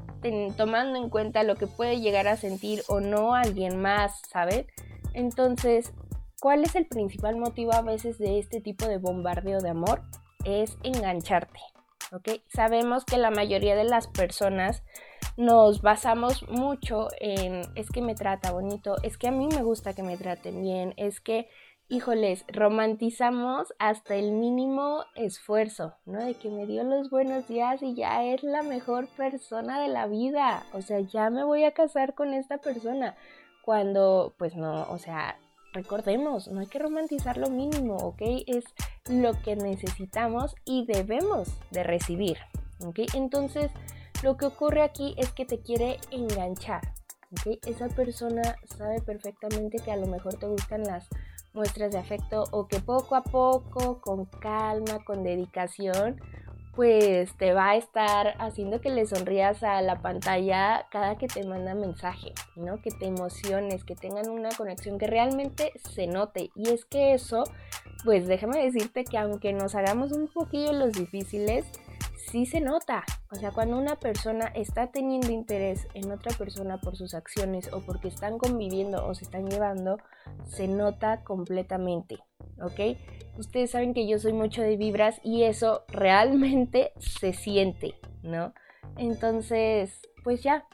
tomando 0.56 0.98
en 0.98 1.10
cuenta 1.10 1.44
lo 1.44 1.56
que 1.56 1.68
puede 1.68 2.00
llegar 2.00 2.28
a 2.28 2.38
sentir 2.38 2.84
o 2.88 3.00
no 3.00 3.36
alguien 3.36 3.82
más, 3.82 4.22
¿sabes? 4.30 4.66
Entonces, 5.14 5.94
¿cuál 6.40 6.64
es 6.64 6.76
el 6.76 6.88
principal 6.88 7.38
motivo 7.38 7.74
a 7.74 7.82
veces 7.82 8.18
de 8.18 8.40
este 8.40 8.62
tipo 8.62 8.88
de 8.88 8.98
bombardeo 8.98 9.60
de 9.62 9.70
amor? 9.70 10.02
Es 10.44 10.78
engancharte, 10.84 11.60
¿ok? 12.12 12.42
Sabemos 12.48 13.06
que 13.06 13.18
la 13.18 13.32
mayoría 13.32 13.76
de 13.76 13.84
las 13.84 14.08
personas 14.08 14.84
nos 15.38 15.82
basamos 15.84 16.48
mucho 16.50 17.10
en 17.20 17.62
es 17.76 17.90
que 17.92 18.02
me 18.02 18.16
trata 18.16 18.52
bonito, 18.52 18.96
es 19.04 19.18
que 19.18 19.28
a 19.28 19.32
mí 19.32 19.48
me 19.48 19.62
gusta 19.62 19.94
que 19.94 20.02
me 20.02 20.18
traten 20.18 20.64
bien, 20.64 20.94
es 20.98 21.22
que 21.22 21.48
híjoles, 21.90 22.44
romantizamos 22.50 23.74
hasta 23.80 24.16
el 24.16 24.32
mínimo 24.32 25.06
esfuerzo, 25.16 25.96
¿no? 26.06 26.20
De 26.20 26.34
que 26.36 26.50
me 26.50 26.66
dio 26.66 26.84
los 26.84 27.10
buenos 27.10 27.48
días 27.48 27.82
y 27.82 27.96
ya 27.96 28.26
es 28.26 28.44
la 28.44 28.62
mejor 28.62 29.08
persona 29.16 29.82
de 29.82 29.88
la 29.88 30.08
vida, 30.08 30.66
o 30.74 30.82
sea, 30.82 31.00
ya 31.00 31.30
me 31.30 31.44
voy 31.44 31.64
a 31.64 31.72
casar 31.72 32.14
con 32.14 32.34
esta 32.34 32.58
persona, 32.58 33.16
cuando, 33.64 34.36
pues 34.38 34.56
no, 34.56 34.84
o 34.90 34.98
sea, 34.98 35.38
recordemos, 35.74 36.50
no 36.50 36.60
hay 36.60 36.68
que 36.68 36.80
romantizar 36.80 37.38
lo 37.38 37.50
mínimo, 37.50 37.96
¿ok? 37.96 38.22
Es 38.48 38.66
lo 39.10 39.34
que 39.42 39.56
necesitamos 39.56 40.56
y 40.66 40.86
debemos 40.86 41.50
de 41.72 41.84
recibir, 41.84 42.38
¿ok? 42.86 43.00
Entonces, 43.14 43.72
lo 44.24 44.36
que 44.36 44.46
ocurre 44.46 44.82
aquí 44.82 45.16
es 45.18 45.32
que 45.32 45.46
te 45.46 45.62
quiere 45.62 46.00
enganchar, 46.12 46.82
¿ok? 47.32 47.60
Esa 47.66 47.88
persona 47.88 48.58
sabe 48.66 49.02
perfectamente 49.02 49.80
que 49.80 49.92
a 49.92 49.98
lo 49.98 50.08
mejor 50.08 50.36
te 50.36 50.48
gustan 50.48 50.84
las 50.84 51.08
muestras 51.54 51.92
de 51.92 51.98
afecto 51.98 52.44
o 52.52 52.68
que 52.68 52.80
poco 52.80 53.16
a 53.16 53.24
poco, 53.24 54.00
con 54.02 54.26
calma, 54.26 55.04
con 55.06 55.24
dedicación, 55.24 56.22
pues 56.78 57.36
te 57.38 57.54
va 57.54 57.72
a 57.72 57.76
estar 57.76 58.36
haciendo 58.38 58.82
que 58.82 58.92
le 58.92 59.08
sonrías 59.08 59.64
a 59.64 59.82
la 59.82 60.00
pantalla 60.04 60.86
cada 60.92 61.18
que 61.18 61.28
te 61.28 61.44
manda 61.44 61.74
mensaje, 61.74 62.34
¿no? 62.56 62.84
Que 62.84 62.92
te 62.92 63.08
emociones, 63.08 63.84
que 63.84 63.96
tengan 63.96 64.30
una 64.30 64.50
conexión 64.50 65.00
que 65.00 65.08
realmente 65.08 65.72
se 65.90 66.06
note. 66.06 66.52
Y 66.56 66.70
es 66.70 66.86
que 66.86 67.16
eso, 67.16 67.46
pues 68.06 68.28
déjame 68.28 68.64
decirte 68.64 69.06
que 69.06 69.18
aunque 69.18 69.54
nos 69.54 69.74
hagamos 69.74 70.12
un 70.12 70.28
poquillo 70.28 70.72
los 70.72 70.92
difíciles, 70.92 71.66
sí 72.32 72.46
se 72.46 72.62
nota. 72.62 73.04
O 73.32 73.36
sea, 73.36 73.52
cuando 73.52 73.78
una 73.78 73.98
persona 73.98 74.48
está 74.56 74.92
teniendo 74.92 75.32
interés 75.32 75.88
en 75.94 76.12
otra 76.12 76.36
persona 76.38 76.80
por 76.80 76.96
sus 76.96 77.14
acciones 77.14 77.72
o 77.74 77.82
porque 77.82 78.08
están 78.08 78.38
conviviendo 78.38 79.06
o 79.06 79.14
se 79.14 79.24
están 79.24 79.48
llevando, 79.48 79.98
se 80.46 80.68
nota 80.68 81.24
completamente, 81.24 82.18
¿ok? 82.62 82.98
Ustedes 83.38 83.72
saben 83.72 83.94
que 83.94 84.08
yo 84.08 84.20
soy 84.20 84.34
mucho 84.34 84.62
de 84.62 84.78
vibras 84.78 85.20
y 85.24 85.44
eso 85.44 85.84
realmente 85.88 86.92
se 87.00 87.34
siente, 87.34 87.96
¿no? 88.24 88.54
Entonces, 88.98 90.02
pues 90.24 90.44
ya, 90.44 90.66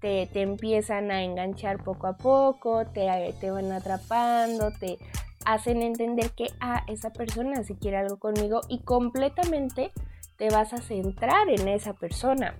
te, 0.00 0.26
te 0.32 0.42
empiezan 0.42 1.10
a 1.10 1.22
enganchar 1.22 1.82
poco 1.82 2.06
a 2.06 2.16
poco, 2.16 2.86
te, 2.86 3.08
te 3.40 3.50
van 3.50 3.72
atrapando, 3.72 4.70
te 4.78 4.98
hacen 5.44 5.82
entender 5.82 6.30
que, 6.32 6.48
ah, 6.60 6.84
esa 6.88 7.10
persona 7.10 7.62
si 7.64 7.74
quiere 7.74 7.96
algo 7.96 8.18
conmigo 8.18 8.60
y 8.68 8.80
completamente 8.80 9.92
te 10.38 10.48
vas 10.50 10.72
a 10.72 10.78
centrar 10.78 11.50
en 11.50 11.68
esa 11.68 11.92
persona. 11.92 12.56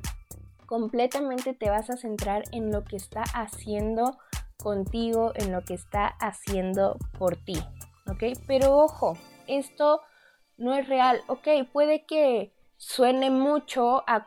Completamente 0.67 1.55
te 1.55 1.71
vas 1.71 1.89
a 1.89 1.97
centrar 1.97 2.43
en 2.53 2.71
lo 2.71 2.85
que 2.85 2.97
está 2.97 3.23
haciendo 3.33 4.19
contigo, 4.59 5.33
en 5.37 5.53
lo 5.53 5.65
que 5.65 5.75
está 5.75 6.09
haciendo 6.21 6.99
por 7.19 7.37
ti. 7.37 7.57
¿Ok? 8.07 8.39
Pero 8.47 8.77
ojo, 8.77 9.17
esto 9.47 10.03
no 10.59 10.75
es 10.75 10.89
real. 10.89 11.23
Ok, 11.29 11.49
puede 11.73 12.05
que 12.05 12.53
suene 12.77 13.31
mucho 13.31 14.03
a, 14.07 14.27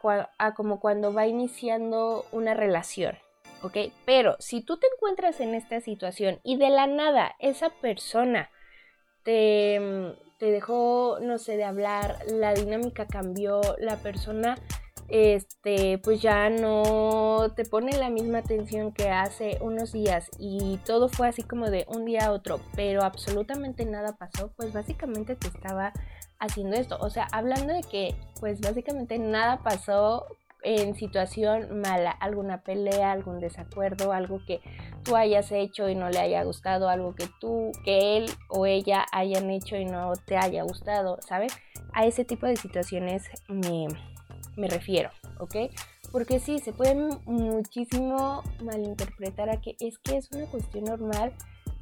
como 0.55 0.79
cuando 0.79 1.13
va 1.13 1.27
iniciando 1.27 2.25
una 2.31 2.53
relación. 2.53 3.17
¿Ok? 3.61 3.77
Pero 4.05 4.37
si 4.39 4.61
tú 4.61 4.77
te 4.77 4.87
encuentras 4.95 5.41
en 5.41 5.53
esta 5.53 5.81
situación 5.81 6.39
y 6.43 6.57
de 6.57 6.69
la 6.69 6.87
nada 6.87 7.35
esa 7.39 7.69
persona 7.69 8.49
te, 9.23 10.15
te 10.41 10.49
dejó, 10.49 11.19
no 11.21 11.37
sé, 11.37 11.55
de 11.55 11.63
hablar, 11.63 12.17
la 12.27 12.55
dinámica 12.55 13.05
cambió, 13.05 13.61
la 13.77 13.97
persona, 13.97 14.57
este, 15.07 15.99
pues 15.99 16.19
ya 16.19 16.49
no 16.49 17.53
te 17.55 17.63
pone 17.63 17.95
la 17.95 18.09
misma 18.09 18.39
atención 18.39 18.91
que 18.91 19.11
hace 19.11 19.59
unos 19.61 19.91
días 19.91 20.31
y 20.39 20.77
todo 20.83 21.09
fue 21.09 21.27
así 21.27 21.43
como 21.43 21.69
de 21.69 21.85
un 21.89 22.05
día 22.05 22.25
a 22.25 22.31
otro, 22.31 22.59
pero 22.75 23.03
absolutamente 23.03 23.85
nada 23.85 24.17
pasó, 24.17 24.51
pues 24.57 24.73
básicamente 24.73 25.35
te 25.35 25.47
estaba 25.47 25.93
haciendo 26.39 26.75
esto. 26.75 26.97
O 27.01 27.11
sea, 27.11 27.27
hablando 27.31 27.71
de 27.71 27.83
que, 27.83 28.15
pues 28.39 28.61
básicamente 28.61 29.19
nada 29.19 29.61
pasó 29.61 30.25
en 30.63 30.95
situación 30.95 31.81
mala, 31.81 32.11
alguna 32.11 32.61
pelea, 32.63 33.11
algún 33.11 33.39
desacuerdo, 33.39 34.13
algo 34.13 34.41
que 34.45 34.61
tú 35.03 35.15
hayas 35.15 35.51
hecho 35.51 35.89
y 35.89 35.95
no 35.95 36.09
le 36.09 36.19
haya 36.19 36.43
gustado, 36.43 36.89
algo 36.89 37.15
que 37.15 37.27
tú, 37.39 37.71
que 37.83 38.17
él 38.17 38.25
o 38.49 38.65
ella 38.65 39.05
hayan 39.11 39.49
hecho 39.49 39.75
y 39.75 39.85
no 39.85 40.13
te 40.25 40.37
haya 40.37 40.63
gustado, 40.63 41.17
¿sabes? 41.27 41.53
A 41.93 42.05
ese 42.05 42.25
tipo 42.25 42.45
de 42.45 42.55
situaciones 42.55 43.29
me, 43.47 43.87
me 44.55 44.67
refiero, 44.67 45.09
¿ok? 45.39 45.55
Porque 46.11 46.39
sí, 46.39 46.59
se 46.59 46.73
puede 46.73 46.95
muchísimo 47.25 48.43
malinterpretar 48.61 49.49
a 49.49 49.61
que 49.61 49.75
es 49.79 49.97
que 49.97 50.17
es 50.17 50.29
una 50.31 50.45
cuestión 50.45 50.83
normal 50.85 51.33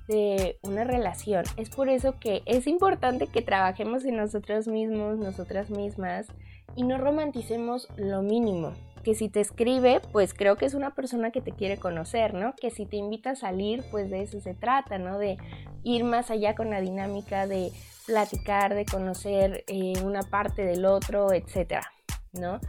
de 0.07 0.57
una 0.63 0.83
relación. 0.83 1.45
Es 1.55 1.69
por 1.69 1.87
eso 1.87 2.19
que 2.19 2.41
es 2.45 2.67
importante 2.67 3.27
que 3.27 3.41
trabajemos 3.41 4.05
en 4.05 4.17
nosotros 4.17 4.67
mismos, 4.67 5.17
nosotras 5.17 5.69
mismas, 5.69 6.27
y 6.75 6.83
no 6.83 6.97
romanticemos 6.97 7.87
lo 7.97 8.21
mínimo. 8.21 8.73
Que 9.03 9.15
si 9.15 9.29
te 9.29 9.39
escribe, 9.39 10.01
pues 10.11 10.33
creo 10.33 10.57
que 10.57 10.65
es 10.65 10.73
una 10.73 10.93
persona 10.93 11.31
que 11.31 11.41
te 11.41 11.51
quiere 11.51 11.77
conocer, 11.77 12.33
¿no? 12.33 12.53
Que 12.55 12.69
si 12.69 12.85
te 12.85 12.97
invita 12.97 13.31
a 13.31 13.35
salir, 13.35 13.83
pues 13.91 14.09
de 14.09 14.21
eso 14.21 14.41
se 14.41 14.53
trata, 14.53 14.97
¿no? 14.97 15.17
De 15.17 15.37
ir 15.83 16.03
más 16.03 16.29
allá 16.31 16.55
con 16.55 16.69
la 16.69 16.81
dinámica 16.81 17.47
de 17.47 17.71
platicar, 18.05 18.75
de 18.75 18.85
conocer 18.85 19.63
eh, 19.67 19.93
una 20.03 20.23
parte 20.23 20.65
del 20.65 20.85
otro, 20.85 21.31
etcétera, 21.31 21.83
¿no? 22.33 22.59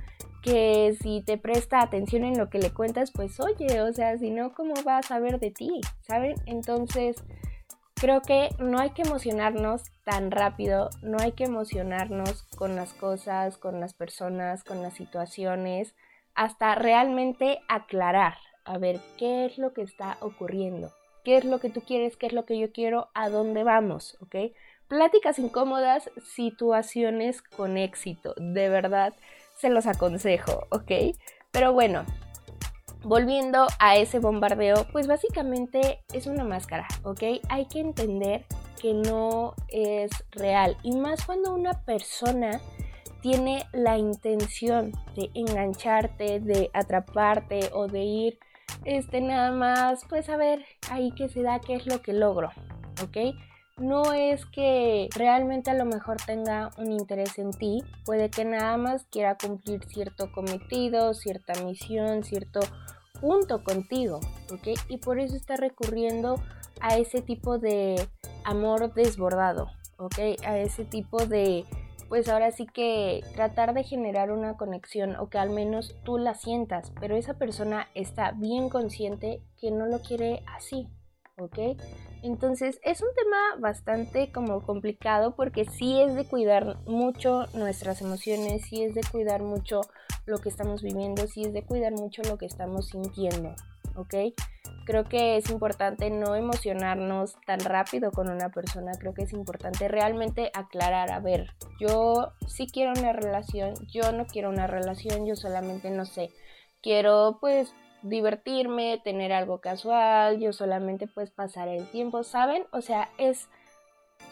Que 0.43 0.97
si 1.01 1.21
te 1.23 1.37
presta 1.37 1.83
atención 1.83 2.25
en 2.25 2.39
lo 2.39 2.49
que 2.49 2.59
le 2.59 2.73
cuentas, 2.73 3.11
pues 3.13 3.41
oye, 3.41 3.81
o 3.83 3.93
sea, 3.93 4.17
si 4.19 4.31
no, 4.31 4.55
¿cómo 4.55 4.75
va 4.87 4.99
a 4.99 5.03
saber 5.03 5.41
de 5.41 5.51
ti? 5.51 5.81
¿Saben? 6.01 6.35
Entonces, 6.47 7.25
Creo 8.01 8.23
que 8.23 8.49
no 8.59 8.79
hay 8.81 8.91
que 8.91 9.03
emocionarnos 9.03 9.83
tan 10.05 10.31
rápido, 10.31 10.89
no 11.03 11.19
hay 11.21 11.33
que 11.33 11.45
emocionarnos 11.45 12.45
con 12.57 12.75
las 12.75 12.95
cosas, 12.95 13.59
con 13.59 13.79
las 13.79 13.93
personas, 13.93 14.65
con 14.65 14.83
las 14.83 14.95
situaciones, 14.95 15.95
hasta 16.35 16.75
realmente 16.75 17.59
aclarar, 17.69 18.39
a 18.65 18.79
ver 18.79 19.01
qué 19.19 19.45
es 19.45 19.59
lo 19.59 19.75
que 19.75 19.83
está 19.83 20.17
ocurriendo, 20.23 20.91
qué 21.25 21.37
es 21.37 21.45
lo 21.45 21.61
que 21.61 21.69
tú 21.69 21.83
quieres, 21.83 22.17
qué 22.17 22.29
es 22.29 22.33
lo 22.33 22.47
que 22.47 22.59
yo 22.59 22.73
quiero, 22.73 23.09
a 23.13 23.29
dónde 23.29 23.65
vamos, 23.65 24.17
¿ok? 24.23 24.55
Pláticas 24.89 25.39
incómodas, 25.39 26.11
situaciones 26.25 27.43
con 27.43 27.77
éxito, 27.77 28.33
de 28.39 28.71
verdad 28.71 29.13
se 29.57 29.69
los 29.69 29.87
aconsejo, 29.87 30.67
¿ok? 30.71 30.91
Pero 31.51 31.75
bueno, 31.75 32.07
volviendo 33.03 33.67
a 33.79 33.97
ese 33.97 34.19
bombardeo, 34.19 34.87
pues 34.93 35.07
básicamente 35.07 36.01
es 36.13 36.27
una 36.27 36.45
máscara, 36.45 36.87
¿ok? 37.03 37.23
Hay 37.49 37.67
que 37.67 37.81
entender 37.81 38.45
que 38.81 38.95
no 38.95 39.55
es 39.69 40.11
real. 40.33 40.77
Y 40.83 40.93
más 40.97 41.25
cuando 41.25 41.55
una 41.55 41.85
persona 41.85 42.61
tiene 43.21 43.67
la 43.73 43.99
intención 43.99 44.93
de 45.15 45.31
engancharte, 45.35 46.41
de 46.41 46.71
atraparte 46.73 47.71
o 47.73 47.87
de 47.87 48.03
ir, 48.03 48.39
este, 48.85 49.21
nada 49.21 49.53
más, 49.53 50.05
pues 50.09 50.29
a 50.29 50.37
ver 50.37 50.65
ahí 50.91 51.13
que 51.13 51.29
se 51.29 51.43
da, 51.43 51.61
qué 51.61 51.75
es 51.75 51.87
lo 51.87 52.01
que 52.01 52.13
logro, 52.13 52.51
¿ok? 53.03 53.35
No 53.81 54.13
es 54.13 54.45
que 54.45 55.09
realmente 55.17 55.71
a 55.71 55.75
lo 55.75 55.87
mejor 55.87 56.19
tenga 56.27 56.71
un 56.77 56.93
interés 56.93 57.39
en 57.39 57.51
ti, 57.51 57.83
puede 58.05 58.29
que 58.29 58.45
nada 58.45 58.77
más 58.77 59.07
quiera 59.11 59.39
cumplir 59.39 59.83
cierto 59.87 60.31
cometido, 60.33 61.15
cierta 61.15 61.55
misión, 61.65 62.23
cierto 62.23 62.61
punto 63.23 63.65
contigo, 63.65 64.21
¿ok? 64.53 64.79
Y 64.91 64.99
por 64.99 65.19
eso 65.19 65.35
está 65.35 65.57
recurriendo 65.57 66.37
a 66.83 66.99
ese 66.99 67.23
tipo 67.23 67.59
de 67.59 68.07
amor 68.45 68.93
desbordado, 68.93 69.71
¿ok? 69.97 70.19
A 70.45 70.59
ese 70.59 70.85
tipo 70.85 71.25
de, 71.25 71.65
pues 72.11 72.29
ahora 72.29 72.51
sí 72.51 72.67
que 72.67 73.25
tratar 73.35 73.73
de 73.73 73.83
generar 73.83 74.31
una 74.31 74.59
conexión 74.59 75.17
o 75.17 75.31
que 75.31 75.39
al 75.39 75.49
menos 75.49 75.97
tú 76.05 76.19
la 76.19 76.35
sientas, 76.35 76.93
pero 77.01 77.17
esa 77.17 77.33
persona 77.33 77.89
está 77.95 78.33
bien 78.33 78.69
consciente 78.69 79.43
que 79.59 79.71
no 79.71 79.87
lo 79.87 80.01
quiere 80.01 80.43
así, 80.55 80.87
¿ok? 81.39 81.81
Entonces 82.23 82.81
es 82.83 83.01
un 83.01 83.09
tema 83.15 83.39
bastante 83.59 84.31
como 84.31 84.63
complicado 84.63 85.35
porque 85.35 85.65
sí 85.65 86.01
es 86.01 86.15
de 86.15 86.25
cuidar 86.27 86.79
mucho 86.87 87.47
nuestras 87.55 88.03
emociones, 88.03 88.63
sí 88.69 88.83
es 88.83 88.95
de 88.95 89.03
cuidar 89.11 89.43
mucho 89.43 89.81
lo 90.27 90.39
que 90.39 90.51
estamos 90.51 90.83
viviendo, 90.83 91.27
sí 91.27 91.45
es 91.45 91.53
de 91.53 91.63
cuidar 91.63 91.93
mucho 91.93 92.23
lo 92.23 92.37
que 92.37 92.47
estamos 92.47 92.89
sintiendo, 92.89 93.55
¿ok? 93.97 94.15
Creo 94.85 95.05
que 95.05 95.37
es 95.37 95.51
importante 95.51 96.11
no 96.11 96.35
emocionarnos 96.35 97.37
tan 97.47 97.61
rápido 97.61 98.11
con 98.13 98.29
una 98.29 98.51
persona, 98.51 98.93
creo 98.99 99.15
que 99.15 99.23
es 99.23 99.33
importante 99.33 99.89
realmente 99.89 100.51
aclarar, 100.55 101.13
a 101.13 101.21
ver, 101.21 101.55
yo 101.79 102.33
sí 102.47 102.67
quiero 102.67 102.93
una 102.99 103.13
relación, 103.13 103.75
yo 103.89 104.13
no 104.13 104.27
quiero 104.27 104.51
una 104.51 104.67
relación, 104.67 105.27
yo 105.27 105.37
solamente 105.37 105.91
no 105.91 106.05
sé, 106.05 106.31
quiero 106.83 107.39
pues 107.41 107.75
divertirme, 108.03 109.01
tener 109.03 109.33
algo 109.33 109.61
casual, 109.61 110.39
yo 110.39 110.53
solamente 110.53 111.07
pues 111.07 111.31
pasar 111.31 111.69
el 111.69 111.87
tiempo, 111.91 112.23
¿saben? 112.23 112.65
O 112.73 112.81
sea, 112.81 113.09
es 113.19 113.49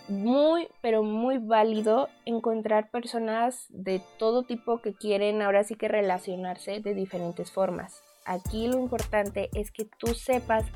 muy, 0.09 0.69
pero 0.81 1.03
muy 1.03 1.39
válido 1.39 2.09
encontrar 2.25 2.91
personas 2.91 3.67
de 3.69 4.01
todo 4.19 4.45
tipo 4.45 4.81
que 4.81 4.95
quieren 4.95 5.43
ahora 5.43 5.65
sí 5.65 5.75
que 5.75 5.89
relacionarse 5.89 6.81
de 6.81 6.95
diferentes 6.95 7.51
formas. 7.51 8.03
Aquí 8.25 8.69
lo 8.69 8.79
importante 8.79 9.49
es 9.55 9.71
que 9.71 9.89
tú 9.99 10.09
sepas 10.09 10.67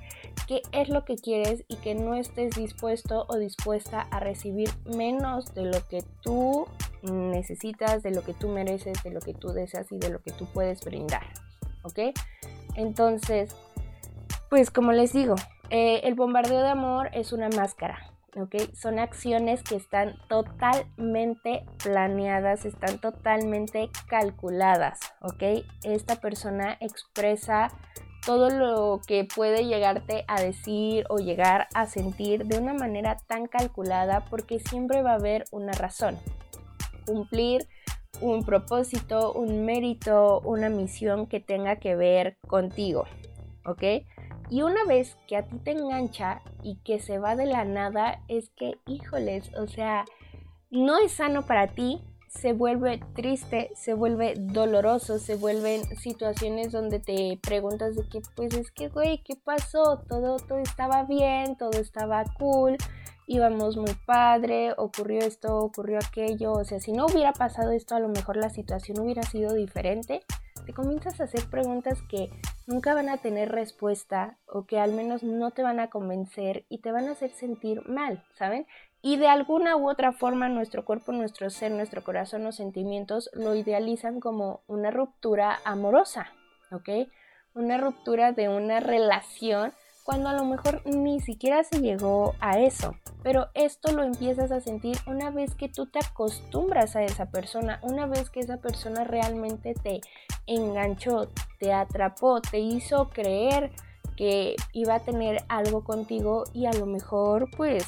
qué 0.47 0.63
es 0.73 0.89
lo 0.89 1.05
que 1.05 1.17
quieres 1.17 1.65
y 1.69 1.77
que 1.77 1.95
no 1.95 2.15
estés 2.15 2.55
dispuesto 2.55 3.27
o 3.29 3.37
dispuesta 3.37 4.01
a 4.11 4.21
recibir 4.21 4.71
menos 4.87 5.55
de 5.55 5.65
lo 5.65 5.87
que 5.87 6.03
tú 6.23 6.67
necesitas, 7.03 8.03
de 8.03 8.11
lo 8.11 8.23
que 8.23 8.33
tú 8.33 8.49
mereces, 8.49 9.03
de 9.03 9.11
lo 9.11 9.21
que 9.21 9.35
tú 9.35 9.49
deseas 9.49 9.91
y 9.93 9.99
de 9.99 10.09
lo 10.09 10.23
que 10.23 10.33
tú 10.33 10.47
puedes 10.47 10.83
brindar. 10.83 11.27
¿Ok? 11.83 11.99
Entonces, 12.75 13.55
pues 14.51 14.71
como 14.71 14.93
les 14.93 15.13
digo, 15.13 15.35
eh, 15.71 16.01
el 16.05 16.15
bombardeo 16.15 16.61
de 16.61 16.69
amor 16.69 17.11
es 17.13 17.33
una 17.33 17.49
máscara, 17.49 18.13
¿ok? 18.37 18.57
Son 18.75 18.99
acciones 18.99 19.63
que 19.63 19.77
están 19.77 20.17
totalmente 20.29 21.65
planeadas, 21.83 22.65
están 22.65 22.99
totalmente 22.99 23.91
calculadas, 24.09 25.01
¿ok? 25.23 25.65
Esta 25.85 26.17
persona 26.17 26.77
expresa 26.81 27.71
todo 28.25 28.51
lo 28.51 29.01
que 29.07 29.25
puede 29.25 29.65
llegarte 29.65 30.25
a 30.29 30.41
decir 30.41 31.07
o 31.09 31.19
llegar 31.19 31.69
a 31.75 31.87
sentir 31.87 32.45
de 32.47 32.59
una 32.59 32.73
manera 32.73 33.17
tan 33.27 33.47
calculada 33.47 34.25
porque 34.27 34.61
siempre 34.61 35.03
va 35.03 35.13
a 35.13 35.17
haber 35.17 35.45
una 35.51 35.73
razón. 35.73 36.19
Cumplir 37.05 37.67
un 38.23 38.45
propósito, 38.45 39.33
un 39.33 39.65
mérito, 39.65 40.41
una 40.45 40.69
misión 40.69 41.27
que 41.27 41.41
tenga 41.41 41.77
que 41.77 41.97
ver 41.97 42.39
contigo, 42.47 43.05
¿ok? 43.67 43.83
Y 44.49 44.63
una 44.63 44.85
vez 44.85 45.17
que 45.27 45.37
a 45.37 45.47
ti 45.47 45.59
te 45.59 45.73
engancha 45.73 46.43
y 46.63 46.77
que 46.85 47.01
se 47.01 47.19
va 47.19 47.37
de 47.37 47.47
la 47.47 47.65
nada, 47.65 48.23
es 48.29 48.51
que, 48.51 48.79
híjoles, 48.87 49.51
o 49.57 49.67
sea, 49.67 50.05
no 50.71 50.99
es 50.99 51.13
sano 51.13 51.43
para 51.43 51.69
ti, 51.69 52.01
se 52.29 52.53
vuelve 52.55 53.01
triste, 53.15 53.71
se 53.75 53.95
vuelve 53.95 54.35
doloroso, 54.37 55.19
se 55.19 55.37
vuelven 55.37 55.85
situaciones 55.99 56.73
donde 56.73 56.99
te 56.99 57.39
preguntas 57.43 57.95
de 57.95 58.09
que, 58.09 58.23
pues 58.35 58.55
es 58.55 58.71
que, 58.71 58.89
güey, 58.89 59.23
¿qué 59.23 59.37
pasó? 59.37 60.03
Todo, 60.09 60.37
todo 60.37 60.59
estaba 60.59 61.05
bien, 61.05 61.57
todo 61.57 61.79
estaba 61.79 62.25
cool, 62.39 62.79
íbamos 63.33 63.77
muy 63.77 63.95
padre, 64.07 64.75
ocurrió 64.77 65.21
esto, 65.21 65.57
ocurrió 65.59 65.99
aquello, 65.99 66.53
o 66.53 66.65
sea, 66.65 66.81
si 66.81 66.93
no 66.93 67.07
hubiera 67.07 67.33
pasado 67.33 67.71
esto, 67.73 67.95
a 67.95 68.01
lo 68.01 68.09
mejor 68.09 68.37
la 68.37 68.51
situación 68.51 69.01
hubiera 69.01 69.23
sido 69.23 69.55
diferente. 69.55 70.23
Te 70.67 70.75
comienzas 70.75 71.21
a 71.21 71.25
hacer 71.25 71.49
preguntas 71.51 72.03
que 72.09 72.31
nunca 72.67 72.95
van 72.95 73.09
a 73.09 73.17
tener 73.17 73.51
respuesta 73.51 74.39
o 74.47 74.67
que 74.67 74.79
al 74.79 74.93
menos 74.93 75.23
no 75.23 75.51
te 75.51 75.63
van 75.63 75.81
a 75.81 75.91
convencer 75.91 76.67
y 76.69 76.79
te 76.79 76.93
van 76.93 77.09
a 77.09 77.13
hacer 77.13 77.31
sentir 77.31 77.89
mal, 77.89 78.23
¿saben? 78.35 78.67
Y 79.01 79.17
de 79.17 79.27
alguna 79.27 79.77
u 79.77 79.91
otra 79.91 80.13
forma 80.13 80.49
nuestro 80.49 80.85
cuerpo, 80.85 81.11
nuestro 81.11 81.51
ser, 81.51 81.73
nuestro 81.73 82.05
corazón, 82.05 82.45
los 82.45 82.57
sentimientos 82.57 83.31
lo 83.33 83.57
idealizan 83.57 84.21
como 84.21 84.61
una 84.69 84.93
ruptura 84.93 85.59
amorosa, 85.65 86.29
¿ok? 86.71 87.09
Una 87.55 87.79
ruptura 87.79 88.33
de 88.33 88.49
una 88.49 88.79
relación 88.79 89.73
cuando 90.05 90.29
a 90.29 90.35
lo 90.35 90.45
mejor 90.45 90.83
ni 90.87 91.21
siquiera 91.21 91.63
se 91.65 91.81
llegó 91.81 92.35
a 92.41 92.59
eso. 92.59 92.95
Pero 93.23 93.49
esto 93.55 93.93
lo 93.93 94.03
empiezas 94.03 94.51
a 94.51 94.61
sentir 94.61 94.99
una 95.07 95.31
vez 95.31 95.55
que 95.55 95.69
tú 95.69 95.87
te 95.87 96.01
acostumbras 96.01 96.97
a 96.97 97.03
esa 97.03 97.31
persona, 97.31 97.79
una 97.83 98.07
vez 98.07 98.31
que 98.31 98.41
esa 98.41 98.57
persona 98.57 99.05
realmente 99.05 99.75
te 99.75 100.01
enganchó, 100.47 101.29
te 101.59 101.73
atrapó, 101.73 102.41
te 102.41 102.59
hizo 102.59 103.11
creer 103.11 103.71
que 104.17 104.57
iba 104.73 104.97
a 104.97 105.01
tener 105.01 105.45
algo 105.49 105.85
contigo 105.85 106.45
y 106.53 106.67
a 106.67 106.73
lo 106.73 106.87
mejor 106.87 107.49
pues 107.57 107.87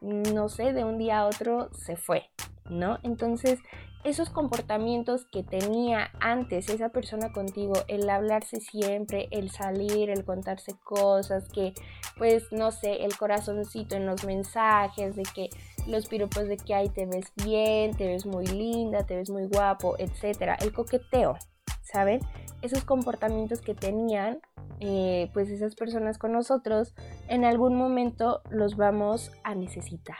no 0.00 0.48
sé, 0.48 0.72
de 0.72 0.84
un 0.84 0.98
día 0.98 1.20
a 1.20 1.26
otro 1.26 1.68
se 1.74 1.96
fue, 1.96 2.30
¿no? 2.68 2.98
Entonces, 3.02 3.58
esos 4.02 4.30
comportamientos 4.30 5.26
que 5.26 5.42
tenía 5.42 6.10
antes 6.20 6.68
esa 6.70 6.88
persona 6.88 7.32
contigo, 7.32 7.74
el 7.86 8.08
hablarse 8.08 8.60
siempre, 8.60 9.28
el 9.30 9.50
salir, 9.50 10.08
el 10.08 10.24
contarse 10.24 10.72
cosas, 10.84 11.48
que 11.50 11.74
pues 12.16 12.44
no 12.50 12.70
sé, 12.70 13.04
el 13.04 13.16
corazoncito 13.16 13.96
en 13.96 14.06
los 14.06 14.24
mensajes, 14.24 15.16
de 15.16 15.22
que 15.22 15.50
los 15.86 16.06
piropos 16.06 16.48
de 16.48 16.56
que 16.56 16.74
hay 16.74 16.88
te 16.88 17.06
ves 17.06 17.32
bien, 17.44 17.94
te 17.96 18.06
ves 18.06 18.24
muy 18.24 18.46
linda, 18.46 19.04
te 19.04 19.16
ves 19.16 19.30
muy 19.30 19.46
guapo, 19.46 19.96
etcétera, 19.98 20.56
el 20.60 20.72
coqueteo, 20.72 21.36
¿saben? 21.82 22.20
Esos 22.62 22.84
comportamientos 22.84 23.60
que 23.60 23.74
tenían 23.74 24.40
eh, 24.80 25.30
pues 25.34 25.50
esas 25.50 25.74
personas 25.74 26.16
con 26.16 26.32
nosotros, 26.32 26.94
en 27.28 27.44
algún 27.44 27.76
momento 27.76 28.40
los 28.48 28.76
vamos 28.76 29.30
a 29.44 29.54
necesitar, 29.54 30.16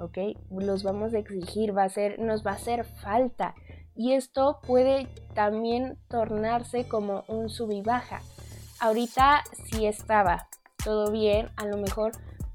¿ok? 0.00 0.18
Los 0.50 0.82
vamos 0.82 1.14
a 1.14 1.18
exigir, 1.18 1.76
va 1.76 1.84
a 1.84 1.88
ser, 1.88 2.18
nos 2.18 2.46
va 2.46 2.52
a 2.52 2.54
hacer 2.54 2.84
falta. 2.84 3.54
Y 3.94 4.12
esto 4.12 4.60
puede 4.66 5.08
también 5.34 5.98
tornarse 6.08 6.86
como 6.86 7.24
un 7.28 7.50
sub 7.50 7.72
y 7.72 7.82
baja. 7.82 8.22
Ahorita 8.80 9.42
sí 9.70 9.86
estaba 9.86 10.48
todo 10.84 11.10
bien, 11.10 11.48
a 11.56 11.66
lo 11.66 11.76
mejor 11.78 12.12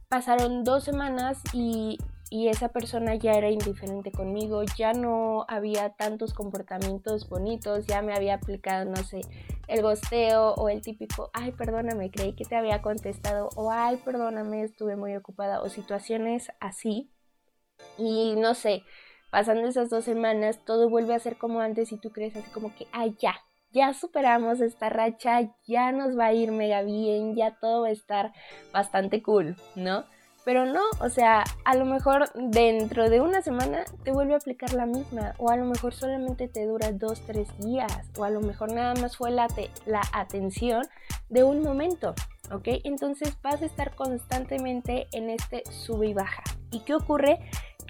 pasaron 0.07 0.63
dos 0.63 0.83
semanas 0.85 1.41
y 1.53 1.97
y 2.33 2.47
esa 2.47 2.69
persona 2.69 3.13
ya 3.13 3.33
era 3.33 3.51
indiferente 3.51 4.11
conmigo, 4.11 4.63
ya 4.75 4.93
no 4.93 5.45
había 5.47 5.89
tantos 5.89 6.33
comportamientos 6.33 7.29
bonitos, 7.29 7.85
ya 7.85 8.01
me 8.01 8.15
había 8.15 8.33
aplicado, 8.33 8.85
no 8.85 8.95
sé, 9.03 9.21
el 9.67 9.83
gosteo 9.83 10.55
o 10.55 10.67
el 10.67 10.81
típico, 10.81 11.29
ay, 11.33 11.51
perdóname, 11.51 12.09
creí 12.09 12.33
que 12.33 12.43
te 12.43 12.55
había 12.55 12.81
contestado, 12.81 13.49
o 13.55 13.69
ay, 13.69 13.97
perdóname, 13.97 14.63
estuve 14.63 14.95
muy 14.95 15.15
ocupada, 15.15 15.61
o 15.61 15.69
situaciones 15.69 16.51
así. 16.59 17.12
Y 17.97 18.35
no 18.35 18.53
sé, 18.53 18.83
pasando 19.29 19.67
esas 19.67 19.89
dos 19.89 20.05
semanas, 20.05 20.59
todo 20.65 20.89
vuelve 20.89 21.15
a 21.15 21.19
ser 21.19 21.37
como 21.37 21.59
antes 21.59 21.91
y 21.91 21.97
tú 21.97 22.11
crees 22.11 22.35
así 22.35 22.49
como 22.51 22.73
que, 22.75 22.87
ay, 22.91 23.15
ya, 23.19 23.35
ya 23.71 23.93
superamos 23.93 24.61
esta 24.61 24.89
racha, 24.89 25.49
ya 25.65 25.91
nos 25.91 26.17
va 26.17 26.27
a 26.27 26.33
ir 26.33 26.51
mega 26.51 26.83
bien, 26.83 27.35
ya 27.35 27.57
todo 27.59 27.81
va 27.81 27.87
a 27.87 27.91
estar 27.91 28.31
bastante 28.71 29.23
cool, 29.23 29.55
¿no? 29.75 30.05
Pero 30.45 30.65
no, 30.65 30.81
o 30.99 31.09
sea, 31.09 31.43
a 31.63 31.75
lo 31.75 31.85
mejor 31.85 32.29
dentro 32.33 33.09
de 33.09 33.21
una 33.21 33.41
semana 33.41 33.85
te 34.03 34.11
vuelve 34.11 34.33
a 34.33 34.37
aplicar 34.37 34.73
la 34.73 34.85
misma, 34.85 35.33
o 35.37 35.49
a 35.49 35.55
lo 35.55 35.65
mejor 35.65 35.93
solamente 35.93 36.49
te 36.49 36.65
dura 36.65 36.91
dos, 36.91 37.21
tres 37.25 37.47
días, 37.59 37.91
o 38.17 38.25
a 38.25 38.29
lo 38.29 38.41
mejor 38.41 38.73
nada 38.73 38.93
más 38.95 39.15
fue 39.15 39.31
la, 39.31 39.47
la 39.85 40.01
atención 40.11 40.85
de 41.29 41.45
un 41.45 41.61
momento, 41.61 42.13
¿ok? 42.51 42.67
Entonces 42.83 43.35
vas 43.41 43.61
a 43.61 43.65
estar 43.65 43.95
constantemente 43.95 45.07
en 45.13 45.29
este 45.29 45.63
sube 45.71 46.07
y 46.07 46.13
baja. 46.13 46.43
¿Y 46.71 46.81
qué 46.81 46.93
ocurre? 46.93 47.39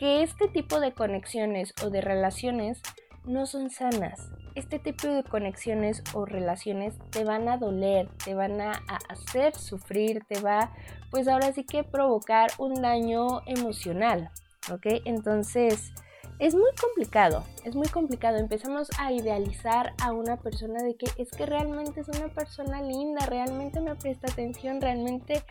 Que 0.04 0.22
este 0.22 0.50
tipo 0.50 0.82
de 0.82 0.92
conexiones 0.92 1.74
o 1.82 1.90
de 1.90 2.02
relaciones 2.02 2.82
no 3.24 3.46
son 3.46 3.70
sanas. 3.70 4.30
Este 4.54 4.78
tipo 4.78 5.08
de 5.08 5.24
conexiones 5.24 6.04
o 6.14 6.26
relaciones 6.26 6.96
te 7.10 7.24
van 7.24 7.48
a 7.48 7.56
doler, 7.56 8.10
te 8.26 8.36
van 8.36 8.60
a, 8.60 8.84
hacer 9.08 9.56
sufrir, 9.56 10.26
te 10.28 10.42
va, 10.42 10.74
pues 11.10 11.30
ahora 11.30 11.54
sí 11.54 11.64
que 11.64 11.86
provocar 11.86 12.52
un 12.58 12.82
daño 12.82 13.44
emocional, 13.46 14.30
¿ok? 14.74 14.88
Entonces, 15.06 15.94
es 16.40 16.56
muy 16.56 16.72
complicado, 16.80 17.44
es 17.64 17.76
muy 17.76 17.88
complicado. 17.88 18.38
Empezamos 18.38 18.90
a 19.00 19.12
idealizar 19.12 19.94
a 20.02 20.12
una 20.12 20.38
persona 20.38 20.82
de 20.84 20.96
que 20.96 21.08
es 21.18 21.30
que 21.32 21.46
realmente 21.46 22.02
es 22.02 22.08
una 22.10 22.28
persona 22.30 22.82
linda, 22.82 23.26
realmente 23.26 23.80
me 23.82 23.96
presta 23.96 24.32
atención, 24.32 24.82
realmente 24.82 25.44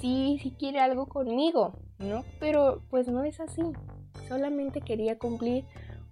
sí, 0.00 0.38
sí 0.42 0.54
quiere 0.58 0.80
algo 0.80 1.06
conmigo, 1.06 1.74
¿no? 1.98 2.24
Pero 2.38 2.82
pues 2.90 3.08
no 3.08 3.24
es 3.24 3.40
así. 3.40 3.62
Solamente 4.28 4.80
quería 4.80 5.18
cumplir 5.18 5.64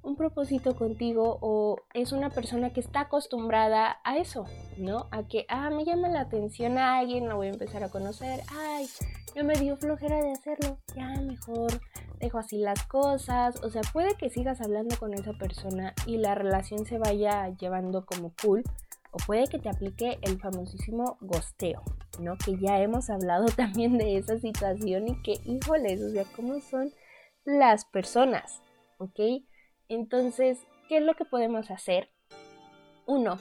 un 0.03 0.17
propósito 0.17 0.77
contigo 0.77 1.39
o 1.41 1.77
es 1.93 2.13
una 2.13 2.31
persona 2.31 2.71
que 2.71 2.81
está 2.81 3.01
acostumbrada 3.01 3.99
a 4.05 4.17
eso, 4.17 4.47
¿no? 4.77 5.07
A 5.11 5.25
que, 5.25 5.45
ah, 5.49 5.71
me 5.71 5.85
llama 5.85 6.09
la 6.09 6.23
atención 6.23 6.79
a 6.79 6.99
alguien, 6.99 7.29
lo 7.29 7.37
voy 7.37 7.49
a 7.49 7.51
empezar 7.51 7.85
a 7.85 7.91
conocer, 7.91 8.41
ay, 8.57 8.89
yo 9.35 9.45
me 9.45 9.55
dio 9.55 9.77
flojera 9.77 10.23
de 10.23 10.33
hacerlo, 10.33 10.79
ya 10.97 11.09
mejor 11.21 11.81
dejo 12.19 12.39
así 12.39 12.59
las 12.59 12.85
cosas, 12.85 13.63
o 13.63 13.71
sea, 13.71 13.83
puede 13.93 14.15
que 14.17 14.31
sigas 14.31 14.61
hablando 14.61 14.97
con 14.99 15.15
esa 15.15 15.33
persona 15.33 15.95
y 16.07 16.19
la 16.19 16.35
relación 16.35 16.85
se 16.87 16.99
vaya 16.99 17.49
llevando 17.59 18.05
como 18.05 18.33
cool, 18.43 18.63
o 19.11 19.19
puede 19.27 19.47
que 19.47 19.59
te 19.59 19.69
aplique 19.69 20.19
el 20.23 20.39
famosísimo 20.39 21.17
gosteo, 21.21 21.83
¿no? 22.21 22.37
Que 22.37 22.59
ya 22.59 22.81
hemos 22.81 23.11
hablado 23.11 23.47
también 23.57 23.99
de 23.99 24.17
esa 24.17 24.39
situación 24.39 25.09
y 25.09 25.23
que, 25.23 25.41
híjoles, 25.45 26.03
o 26.03 26.11
sea, 26.11 26.25
cómo 26.37 26.61
son 26.61 26.93
las 27.45 27.85
personas, 27.87 28.63
¿ok? 28.99 29.43
Entonces, 29.89 30.59
¿qué 30.89 30.99
es 30.99 31.03
lo 31.03 31.15
que 31.15 31.25
podemos 31.25 31.71
hacer? 31.71 32.11
Uno, 33.07 33.39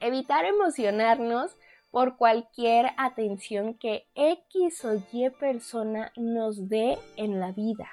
evitar 0.00 0.44
emocionarnos 0.44 1.56
por 1.94 2.16
cualquier 2.16 2.86
atención 2.96 3.74
que 3.74 4.08
X 4.16 4.84
o 4.84 5.00
Y 5.12 5.30
persona 5.30 6.12
nos 6.16 6.68
dé 6.68 6.98
en 7.16 7.38
la 7.38 7.52
vida, 7.52 7.88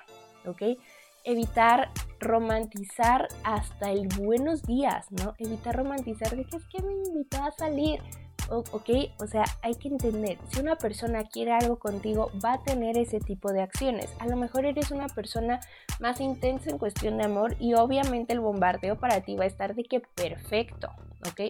¿ok? 0.46 0.78
Evitar 1.24 1.92
romantizar 2.20 3.28
hasta 3.44 3.92
el 3.92 4.08
buenos 4.08 4.64
días, 4.64 5.12
¿no? 5.12 5.36
Evitar 5.38 5.76
romantizar 5.76 6.36
de 6.36 6.46
que 6.46 6.58
es 6.58 6.66
que 6.68 6.82
me 6.82 6.94
invitó 6.94 7.44
a 7.44 7.52
salir, 7.52 8.02
ok, 8.50 8.90
o 9.20 9.28
sea, 9.28 9.46
hay 9.62 9.76
que 9.76 9.88
entender, 9.88 10.38
si 10.50 10.60
una 10.60 10.76
persona 10.76 11.24
quiere 11.24 11.52
algo 11.52 11.80
contigo, 11.80 12.32
va 12.44 12.54
a 12.54 12.64
tener 12.64 12.98
ese 12.98 13.20
tipo 13.20 13.52
de 13.52 13.62
acciones. 13.62 14.14
A 14.20 14.28
lo 14.28 14.36
mejor 14.36 14.66
eres 14.66 14.92
una 14.92 15.08
persona 15.08 15.62
más 16.00 16.20
intensa 16.20 16.70
en 16.70 16.78
cuestión 16.78 17.18
de 17.18 17.26
amor 17.26 17.56
y 17.60 17.74
obviamente 17.76 18.34
el 18.34 18.40
bombardeo 18.40 19.00
para 19.00 19.22
ti 19.22 19.36
va 19.36 19.46
a 19.46 19.48
estar 19.48 19.76
de 19.76 19.84
que 19.84 20.02
perfecto, 20.02 20.90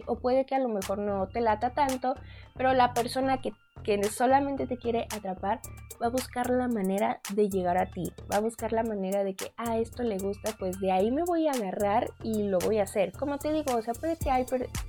o 0.05 0.15
puede 0.19 0.45
que 0.45 0.55
a 0.55 0.59
lo 0.59 0.69
mejor 0.69 0.97
no 0.99 1.27
te 1.27 1.41
lata 1.41 1.71
tanto, 1.71 2.15
pero 2.55 2.73
la 2.73 2.93
persona 2.93 3.41
que, 3.41 3.53
que 3.83 4.03
solamente 4.03 4.67
te 4.67 4.77
quiere 4.77 5.07
atrapar 5.15 5.61
va 6.01 6.07
a 6.07 6.09
buscar 6.09 6.49
la 6.49 6.67
manera 6.67 7.19
de 7.33 7.49
llegar 7.49 7.77
a 7.77 7.85
ti, 7.85 8.11
va 8.31 8.37
a 8.37 8.41
buscar 8.41 8.73
la 8.73 8.83
manera 8.83 9.23
de 9.23 9.35
que 9.35 9.53
a 9.57 9.71
ah, 9.71 9.77
esto 9.77 10.03
le 10.03 10.17
gusta, 10.17 10.55
pues 10.57 10.79
de 10.79 10.91
ahí 10.91 11.11
me 11.11 11.23
voy 11.23 11.47
a 11.47 11.51
agarrar 11.51 12.09
y 12.23 12.43
lo 12.43 12.59
voy 12.59 12.79
a 12.79 12.83
hacer. 12.83 13.11
Como 13.11 13.37
te 13.37 13.53
digo, 13.53 13.75
o 13.75 13.81
sea, 13.81 13.93
puede 13.93 14.17
que, 14.17 14.31
hay, 14.31 14.45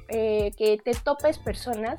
eh, 0.09 0.53
que 0.57 0.79
te 0.79 0.92
topes 0.95 1.38
personas 1.38 1.99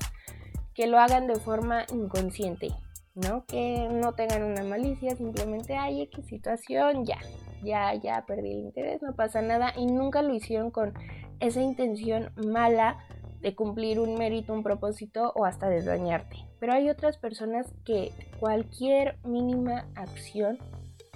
que 0.73 0.87
lo 0.87 0.99
hagan 0.99 1.27
de 1.27 1.35
forma 1.35 1.85
inconsciente, 1.93 2.69
¿no? 3.15 3.45
Que 3.45 3.87
no 3.89 4.13
tengan 4.13 4.43
una 4.43 4.63
malicia, 4.63 5.15
simplemente 5.15 5.75
hay 5.75 6.01
X 6.01 6.25
situación, 6.25 7.05
ya, 7.05 7.17
ya, 7.63 7.93
ya 7.95 8.25
perdí 8.25 8.51
el 8.51 8.59
interés, 8.59 9.01
no 9.01 9.13
pasa 9.13 9.41
nada 9.41 9.73
y 9.77 9.85
nunca 9.85 10.21
lo 10.21 10.33
hicieron 10.33 10.71
con 10.71 10.93
esa 11.39 11.61
intención 11.61 12.31
mala 12.35 12.97
de 13.41 13.55
cumplir 13.55 13.99
un 13.99 14.15
mérito, 14.15 14.53
un 14.53 14.63
propósito 14.63 15.33
o 15.35 15.45
hasta 15.45 15.69
de 15.69 15.83
dañarte. 15.83 16.37
Pero 16.59 16.73
hay 16.73 16.89
otras 16.89 17.17
personas 17.17 17.67
que 17.83 18.11
cualquier 18.39 19.17
mínima 19.25 19.85
acción 19.95 20.57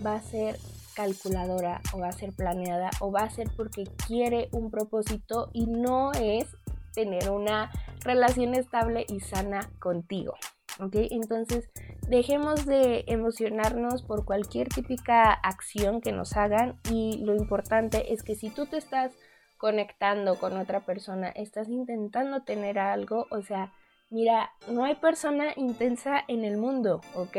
va 0.05 0.15
a 0.15 0.21
ser 0.21 0.57
calculadora 0.93 1.81
o 1.93 1.99
va 1.99 2.09
a 2.09 2.11
ser 2.11 2.33
planeada 2.33 2.89
o 2.99 3.11
va 3.11 3.21
a 3.21 3.29
ser 3.29 3.49
porque 3.55 3.85
quiere 4.07 4.49
un 4.51 4.71
propósito 4.71 5.49
y 5.53 5.67
no 5.67 6.11
es 6.11 6.47
tener 6.93 7.29
una 7.29 7.71
relación 8.03 8.55
estable 8.55 9.05
y 9.07 9.21
sana 9.21 9.69
contigo. 9.79 10.33
¿Ok? 10.79 10.95
Entonces, 11.11 11.69
dejemos 12.07 12.65
de 12.65 13.03
emocionarnos 13.07 14.03
por 14.03 14.25
cualquier 14.25 14.69
típica 14.69 15.31
acción 15.31 16.01
que 16.01 16.11
nos 16.11 16.37
hagan 16.37 16.79
y 16.91 17.17
lo 17.23 17.35
importante 17.35 18.13
es 18.13 18.23
que 18.23 18.35
si 18.35 18.49
tú 18.49 18.65
te 18.65 18.77
estás 18.77 19.13
conectando 19.57 20.35
con 20.35 20.55
otra 20.57 20.85
persona, 20.85 21.29
estás 21.29 21.67
intentando 21.67 22.43
tener 22.43 22.79
algo, 22.79 23.25
o 23.31 23.41
sea, 23.41 23.73
mira, 24.09 24.51
no 24.69 24.85
hay 24.85 24.95
persona 24.95 25.53
intensa 25.55 26.23
en 26.27 26.45
el 26.45 26.57
mundo, 26.57 27.01
¿ok? 27.15 27.37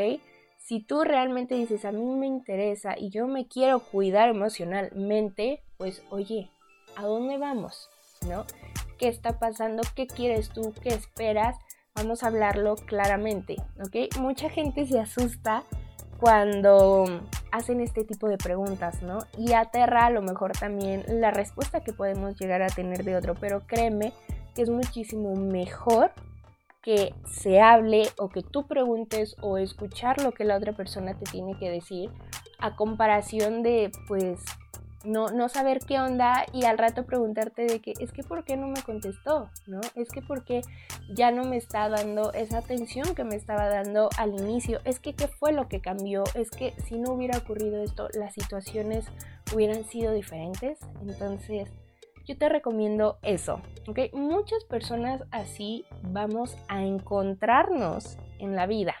Si 0.57 0.81
tú 0.81 1.03
realmente 1.03 1.55
dices, 1.55 1.85
a 1.85 1.91
mí 1.91 2.05
me 2.05 2.27
interesa 2.27 2.95
y 2.97 3.09
yo 3.09 3.27
me 3.27 3.47
quiero 3.47 3.79
cuidar 3.79 4.29
emocionalmente, 4.29 5.63
pues 5.77 6.03
oye, 6.09 6.51
¿a 6.95 7.05
dónde 7.05 7.37
vamos? 7.37 7.89
¿No? 8.27 8.45
¿Qué 8.99 9.07
está 9.07 9.39
pasando? 9.39 9.81
¿Qué 9.95 10.05
quieres 10.05 10.49
tú? 10.49 10.73
¿Qué 10.83 10.89
esperas? 10.89 11.55
Vamos 11.99 12.23
a 12.23 12.27
hablarlo 12.27 12.75
claramente, 12.75 13.57
¿ok? 13.83 14.17
Mucha 14.21 14.49
gente 14.49 14.85
se 14.85 15.01
asusta 15.01 15.63
cuando 16.17 17.03
hacen 17.51 17.81
este 17.81 18.05
tipo 18.05 18.29
de 18.29 18.37
preguntas, 18.37 19.03
¿no? 19.03 19.19
Y 19.37 19.51
aterra 19.51 20.05
a 20.05 20.09
lo 20.09 20.21
mejor 20.21 20.53
también 20.53 21.03
la 21.09 21.31
respuesta 21.31 21.81
que 21.81 21.91
podemos 21.91 22.39
llegar 22.39 22.61
a 22.61 22.67
tener 22.67 23.03
de 23.03 23.17
otro, 23.17 23.35
pero 23.35 23.67
créeme 23.67 24.13
que 24.55 24.61
es 24.61 24.69
muchísimo 24.69 25.35
mejor 25.35 26.11
que 26.81 27.13
se 27.25 27.59
hable 27.59 28.07
o 28.17 28.29
que 28.29 28.43
tú 28.43 28.65
preguntes 28.65 29.35
o 29.41 29.57
escuchar 29.57 30.23
lo 30.23 30.31
que 30.31 30.45
la 30.45 30.55
otra 30.55 30.71
persona 30.71 31.17
te 31.19 31.29
tiene 31.29 31.59
que 31.59 31.69
decir 31.69 32.09
a 32.59 32.77
comparación 32.77 33.61
de 33.61 33.91
pues 34.07 34.39
no, 35.03 35.27
no 35.27 35.49
saber 35.49 35.79
qué 35.79 35.99
onda 35.99 36.45
y 36.53 36.65
al 36.65 36.77
rato 36.77 37.05
preguntarte 37.05 37.65
de 37.65 37.79
que 37.79 37.93
es 37.99 38.11
que 38.11 38.23
por 38.23 38.43
qué 38.43 38.57
no 38.57 38.67
me 38.67 38.81
contestó, 38.83 39.49
¿no? 39.67 39.79
Es 39.95 40.09
que 40.09 40.21
por 40.21 40.43
qué 40.43 40.61
ya 41.13 41.31
no 41.31 41.43
me 41.43 41.57
está 41.57 41.89
dando 41.89 42.33
esa 42.33 42.59
atención 42.59 43.15
que 43.15 43.23
me 43.23 43.35
estaba 43.35 43.67
dando 43.67 44.09
al 44.17 44.33
inicio, 44.33 44.79
es 44.83 44.99
que 44.99 45.15
qué 45.15 45.27
fue 45.27 45.53
lo 45.53 45.67
que 45.67 45.81
cambió, 45.81 46.23
es 46.35 46.51
que 46.51 46.73
si 46.85 46.97
no 46.97 47.13
hubiera 47.13 47.37
ocurrido 47.37 47.81
esto, 47.81 48.09
las 48.13 48.33
situaciones 48.33 49.05
hubieran 49.53 49.85
sido 49.85 50.13
diferentes, 50.13 50.79
entonces 51.01 51.69
yo 52.25 52.37
te 52.37 52.49
recomiendo 52.49 53.17
eso, 53.23 53.61
¿ok? 53.87 54.13
Muchas 54.13 54.63
personas 54.65 55.23
así 55.31 55.85
vamos 56.03 56.57
a 56.67 56.83
encontrarnos 56.83 58.17
en 58.37 58.55
la 58.55 58.67
vida, 58.67 58.93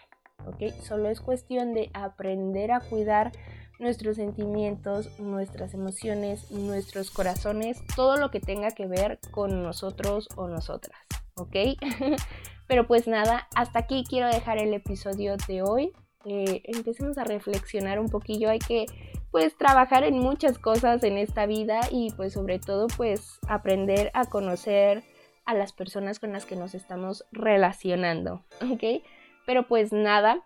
¿ok? 0.47 0.73
Solo 0.81 1.09
es 1.09 1.21
cuestión 1.21 1.73
de 1.73 1.91
aprender 1.93 2.71
a 2.71 2.79
cuidar 2.79 3.31
nuestros 3.79 4.17
sentimientos, 4.17 5.19
nuestras 5.19 5.73
emociones, 5.73 6.51
nuestros 6.51 7.11
corazones, 7.11 7.81
todo 7.95 8.17
lo 8.17 8.29
que 8.29 8.39
tenga 8.39 8.71
que 8.71 8.87
ver 8.87 9.19
con 9.31 9.63
nosotros 9.63 10.27
o 10.35 10.47
nosotras, 10.47 10.99
¿ok? 11.35 11.55
Pero 12.67 12.85
pues 12.85 13.07
nada, 13.07 13.47
hasta 13.55 13.79
aquí 13.79 14.03
quiero 14.07 14.27
dejar 14.27 14.59
el 14.59 14.73
episodio 14.73 15.37
de 15.47 15.63
hoy. 15.63 15.91
Eh, 16.25 16.61
empecemos 16.65 17.17
a 17.17 17.23
reflexionar 17.23 17.99
un 17.99 18.09
poquillo, 18.09 18.49
hay 18.49 18.59
que 18.59 18.85
pues 19.31 19.55
trabajar 19.57 20.03
en 20.03 20.19
muchas 20.19 20.57
cosas 20.57 21.03
en 21.03 21.17
esta 21.17 21.45
vida 21.45 21.79
y 21.91 22.11
pues 22.11 22.33
sobre 22.33 22.59
todo 22.59 22.87
pues 22.97 23.39
aprender 23.47 24.11
a 24.13 24.25
conocer 24.25 25.03
a 25.45 25.53
las 25.53 25.71
personas 25.71 26.19
con 26.19 26.33
las 26.33 26.45
que 26.45 26.55
nos 26.55 26.75
estamos 26.75 27.25
relacionando, 27.31 28.43
¿ok? 28.71 29.03
Pero 29.45 29.67
pues 29.67 29.91
nada, 29.91 30.43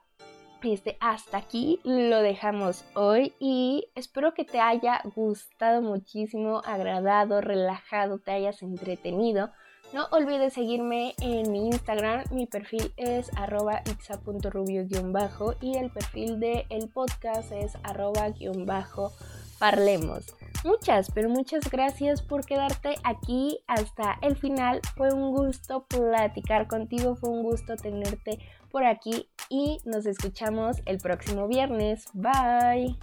este, 0.72 0.98
hasta 1.00 1.38
aquí 1.38 1.80
lo 1.84 2.22
dejamos 2.22 2.86
hoy 2.96 3.34
y 3.40 3.90
espero 3.96 4.34
que 4.34 4.46
te 4.46 4.60
haya 4.60 5.02
gustado 5.16 5.82
muchísimo, 5.82 6.62
agradado, 6.64 7.42
relajado, 7.42 8.20
te 8.20 8.32
hayas 8.32 8.62
entretenido. 8.64 9.52
No 9.94 10.08
olvides 10.12 10.54
seguirme 10.54 11.14
en 11.20 11.52
mi 11.52 11.68
Instagram, 11.68 12.24
mi 12.32 12.48
perfil 12.48 12.94
es 12.98 13.30
arroba 13.36 13.82
itza.rubio-bajo 13.86 15.56
y 15.62 15.78
el 15.78 15.92
perfil 15.92 16.40
del 16.40 16.66
el 16.70 16.90
podcast 16.90 17.52
es 17.52 17.74
arroba-parlemos. 17.84 20.36
Muchas, 20.64 21.12
pero 21.12 21.30
muchas 21.30 21.70
gracias 21.70 22.22
por 22.22 22.46
quedarte 22.46 22.96
aquí 23.04 23.60
hasta 23.68 24.18
el 24.22 24.38
final. 24.38 24.80
Fue 24.96 25.14
un 25.14 25.32
gusto 25.32 25.86
platicar 25.88 26.68
contigo, 26.68 27.16
fue 27.16 27.30
un 27.30 27.44
gusto 27.44 27.76
tenerte 27.76 28.40
por 28.74 28.86
aquí 28.86 29.30
y 29.50 29.78
nos 29.86 30.08
escuchamos 30.08 30.78
el 30.88 30.98
próximo 30.98 31.48
viernes. 31.48 32.06
Bye. 32.14 32.98